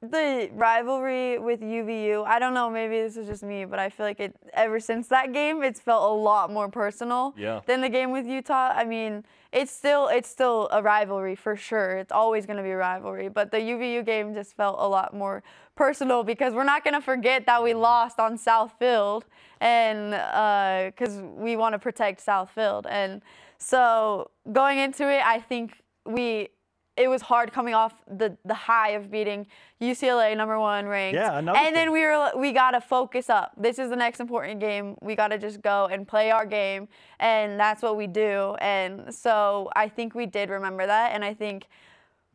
[0.01, 4.05] the rivalry with UVU, I don't know, maybe this is just me, but I feel
[4.05, 7.61] like it ever since that game, it's felt a lot more personal Yeah.
[7.67, 8.71] than the game with Utah.
[8.75, 11.97] I mean, it's still it's still a rivalry for sure.
[11.97, 15.13] It's always going to be a rivalry, but the UVU game just felt a lot
[15.13, 15.43] more
[15.75, 17.81] personal because we're not going to forget that we mm-hmm.
[17.81, 19.25] lost on South Field
[19.59, 22.87] and uh, because we want to protect South Field.
[22.89, 23.21] And
[23.59, 26.49] so going into it, I think we
[26.97, 29.47] it was hard coming off the the high of beating
[29.81, 31.15] UCLA number one ranked.
[31.15, 31.93] Yeah, another And then thing.
[31.93, 33.53] we were we gotta focus up.
[33.57, 34.95] This is the next important game.
[35.01, 36.87] We gotta just go and play our game,
[37.19, 38.55] and that's what we do.
[38.59, 41.67] And so I think we did remember that, and I think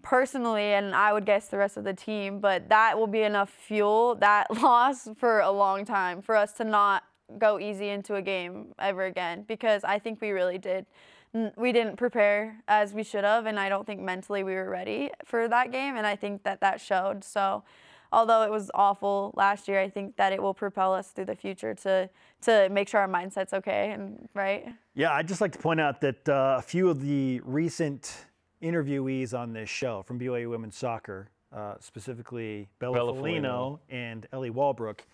[0.03, 3.51] personally, and I would guess the rest of the team, but that will be enough
[3.51, 7.03] fuel that loss for a long time for us to not
[7.39, 10.87] go easy into a game ever again because I think we really did.
[11.37, 14.69] N- We didn't prepare as we should have, and I don't think mentally we were
[14.71, 17.23] ready for that game, and I think that that showed.
[17.25, 17.63] So,
[18.13, 21.35] although it was awful last year, I think that it will propel us through the
[21.37, 22.09] future to
[22.43, 24.67] to make sure our mindset's okay and right.
[24.95, 28.27] Yeah, I'd just like to point out that uh, a few of the recent
[28.63, 33.79] interviewees on this show from BYU Women's Soccer, uh, specifically Bella, Bella Folino Folino.
[33.91, 35.05] and Ellie Walbrook,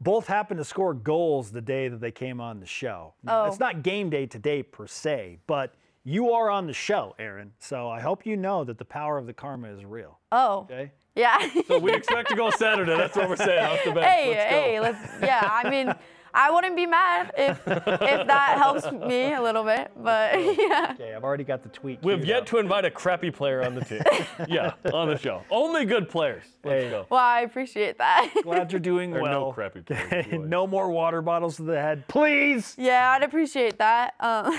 [0.00, 3.14] both happened to score goals the day that they came on the show.
[3.22, 3.46] Now, Oh.
[3.46, 5.74] It's not game day today per se, but
[6.04, 7.52] you are on the show, Erin.
[7.58, 10.18] So I hope you know that the power of the karma is real.
[10.30, 10.92] Oh, Okay.
[11.14, 11.38] yeah.
[11.66, 12.96] So we expect to go Saturday.
[12.96, 13.64] That's what we're saying.
[13.64, 14.06] Off the bench.
[14.06, 14.56] hey, Let's go.
[14.60, 15.22] hey, let's.
[15.22, 15.94] Yeah, I mean,
[16.38, 17.84] I wouldn't be mad if if
[18.26, 20.90] that helps me a little bit, but yeah.
[20.96, 22.02] Okay, I've already got the tweet.
[22.02, 22.46] We've yet up.
[22.48, 24.02] to invite a crappy player on the team.
[24.48, 25.42] yeah, on the show.
[25.50, 26.44] Only good players.
[26.62, 26.90] Let's Hey.
[26.90, 27.06] go.
[27.08, 28.30] Well, I appreciate that.
[28.42, 29.52] Glad you're doing There are no well.
[29.54, 32.74] crappy players, no more water bottles to the head, please.
[32.76, 34.14] yeah, I'd appreciate that.
[34.20, 34.52] Um,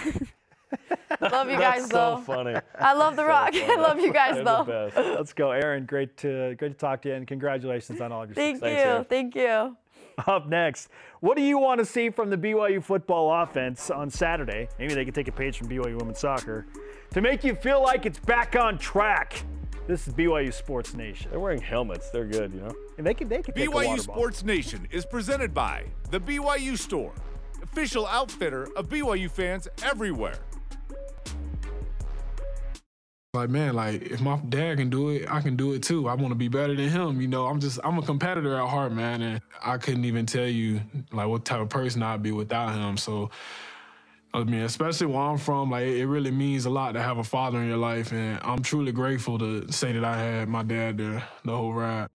[1.22, 2.16] love you guys That's though.
[2.18, 2.56] so funny.
[2.80, 3.52] I love the rock.
[3.54, 4.64] I love you guys though.
[4.64, 4.98] the best.
[5.18, 5.86] Let's go, Erin.
[5.86, 8.72] Great to great to talk to you, and congratulations on all of your Thank success.
[8.72, 8.76] you.
[8.76, 9.06] Thanks, Erin.
[9.06, 9.78] Thank you.
[10.26, 10.90] Up next,
[11.20, 14.68] what do you want to see from the BYU football offense on Saturday?
[14.80, 16.66] Maybe they can take a page from BYU women's soccer
[17.12, 19.44] to make you feel like it's back on track.
[19.86, 21.30] This is BYU Sports Nation.
[21.30, 22.10] They're wearing helmets.
[22.10, 22.74] They're good, you know.
[22.98, 24.04] And they can they could take a BYU water bottle.
[24.16, 27.14] Sports Nation is presented by the BYU Store,
[27.62, 30.40] official outfitter of BYU fans everywhere.
[33.38, 36.08] Like man, like if my dad can do it, I can do it too.
[36.08, 37.22] I want to be better than him.
[37.22, 40.48] You know, I'm just I'm a competitor at heart, man, and I couldn't even tell
[40.48, 40.82] you
[41.12, 42.98] like what type of person I'd be without him.
[42.98, 43.30] So.
[44.34, 47.24] I mean, especially where I'm from, like it really means a lot to have a
[47.24, 50.98] father in your life, and I'm truly grateful to say that I had my dad
[50.98, 52.10] there the whole ride.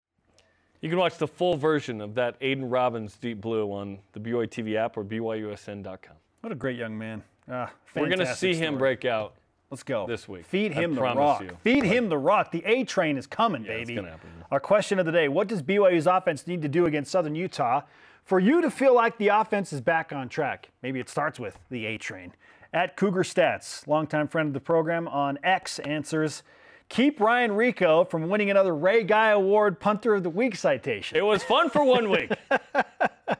[0.81, 4.47] You can watch the full version of that Aidan Robbins Deep Blue on the BYU
[4.47, 6.15] TV app or BYUSN.com.
[6.41, 7.23] What a great young man.
[7.49, 9.35] Ah, We're going to fantastic see him break out.
[9.71, 10.05] Let's go.
[10.05, 10.45] this week.
[10.45, 11.41] Feed I him the rock.
[11.41, 11.57] you.
[11.63, 12.51] Feed him the rock.
[12.51, 14.05] The A train is coming, Yeah, it's baby.
[14.51, 17.81] Our question of the day What does BYU's offense need to do against Southern Utah
[18.25, 20.69] for you to feel like the offense is back on track?
[20.83, 22.33] Maybe it starts with the A train.
[22.73, 26.43] At Cougar Stats, longtime friend of the program on X, answers
[26.89, 31.17] Keep Ryan Rehkow from winning another Ray Guy Award Punter of the Week citation.
[31.17, 32.33] It was fun for one week.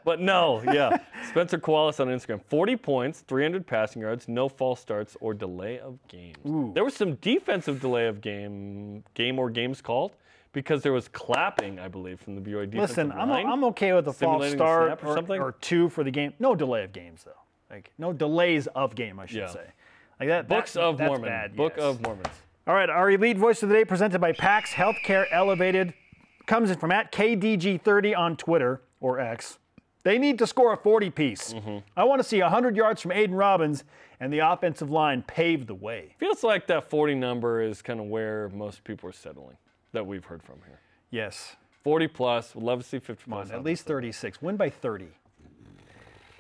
[0.04, 0.98] but no, yeah.
[1.30, 6.00] Spencer Koalas on Instagram 40 points, 300 passing yards, no false starts or delay of
[6.08, 6.38] games.
[6.46, 6.72] Ooh.
[6.74, 10.16] There was some defensive delay of game, game or games called
[10.54, 13.46] because there was clapping, I believe, from the BYU defensive Listen, I'm, line.
[13.48, 15.42] I'm okay with a false start or or, something.
[15.42, 16.34] or two for the game.
[16.40, 17.32] No delay of games, though.
[17.70, 19.48] Like, no delays of game, I should Yeah.
[19.48, 19.66] say.
[20.20, 20.48] Like that.
[20.48, 21.30] Books that- of Mormon.
[21.30, 21.86] Bad, Book yes.
[21.86, 22.28] of Mormons.
[22.68, 25.94] All right, our elite voice of the day presented by PAX Healthcare Elevated
[26.46, 29.58] comes in from at KDG30 on Twitter or X.
[30.04, 31.54] They need to score a 40 piece.
[31.54, 31.78] Mm-hmm.
[31.96, 33.84] I want to see 100 yards from Aidan Robbins
[34.20, 36.16] and the offensive line pave the way.
[36.20, 39.58] Feels like that 40 number is kind of where most people are settling
[39.94, 40.80] that we've heard from here.
[41.12, 42.56] Yes, 40 plus.
[42.56, 43.54] Would love to see 50 come on, plus.
[43.54, 44.42] at least 36.
[44.42, 45.08] Win by 30.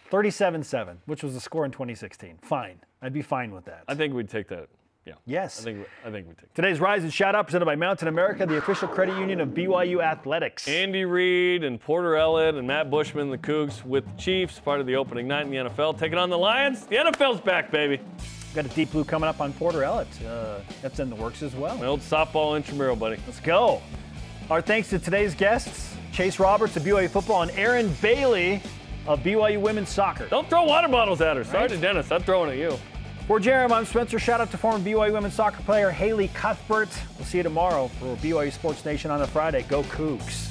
[0.09, 2.39] 37 7, which was the score in 2016.
[2.41, 2.79] Fine.
[3.01, 3.83] I'd be fine with that.
[3.87, 4.67] I think we'd take that.
[5.05, 5.13] Yeah.
[5.25, 5.61] Yes.
[5.61, 6.53] I think I think we take.
[6.53, 10.03] Today's Rise and Shout Out presented by Mountain America, the official credit union of BYU
[10.03, 10.67] Athletics.
[10.67, 14.85] Andy Reid and Porter Elliott and Matt Bushman, the Cougs, with the Chiefs, part of
[14.85, 16.85] the opening night in the NFL, taking on the Lions.
[16.85, 17.99] The NFL's back, baby.
[18.53, 20.07] Got a deep blue coming up on Porter Elliott.
[20.23, 21.77] Uh, that's in the works as well.
[21.77, 23.17] My old softball intramural buddy.
[23.25, 23.81] Let's go.
[24.51, 28.61] Our thanks to today's guests, Chase Roberts of BYU Football and Erin Bailey
[29.07, 30.27] of BYU Women's Soccer.
[30.27, 31.43] Don't throw water bottles at her.
[31.43, 32.77] Sorry to Dennis, I'm throwing at you.
[33.31, 34.19] For Jarom, I'm Spencer.
[34.19, 36.89] Shout out to former BYU Women's Soccer player Haley Cuthbert.
[37.17, 39.61] We'll see you tomorrow for BYU Sports Nation on a Friday.
[39.69, 40.50] Go Cougs.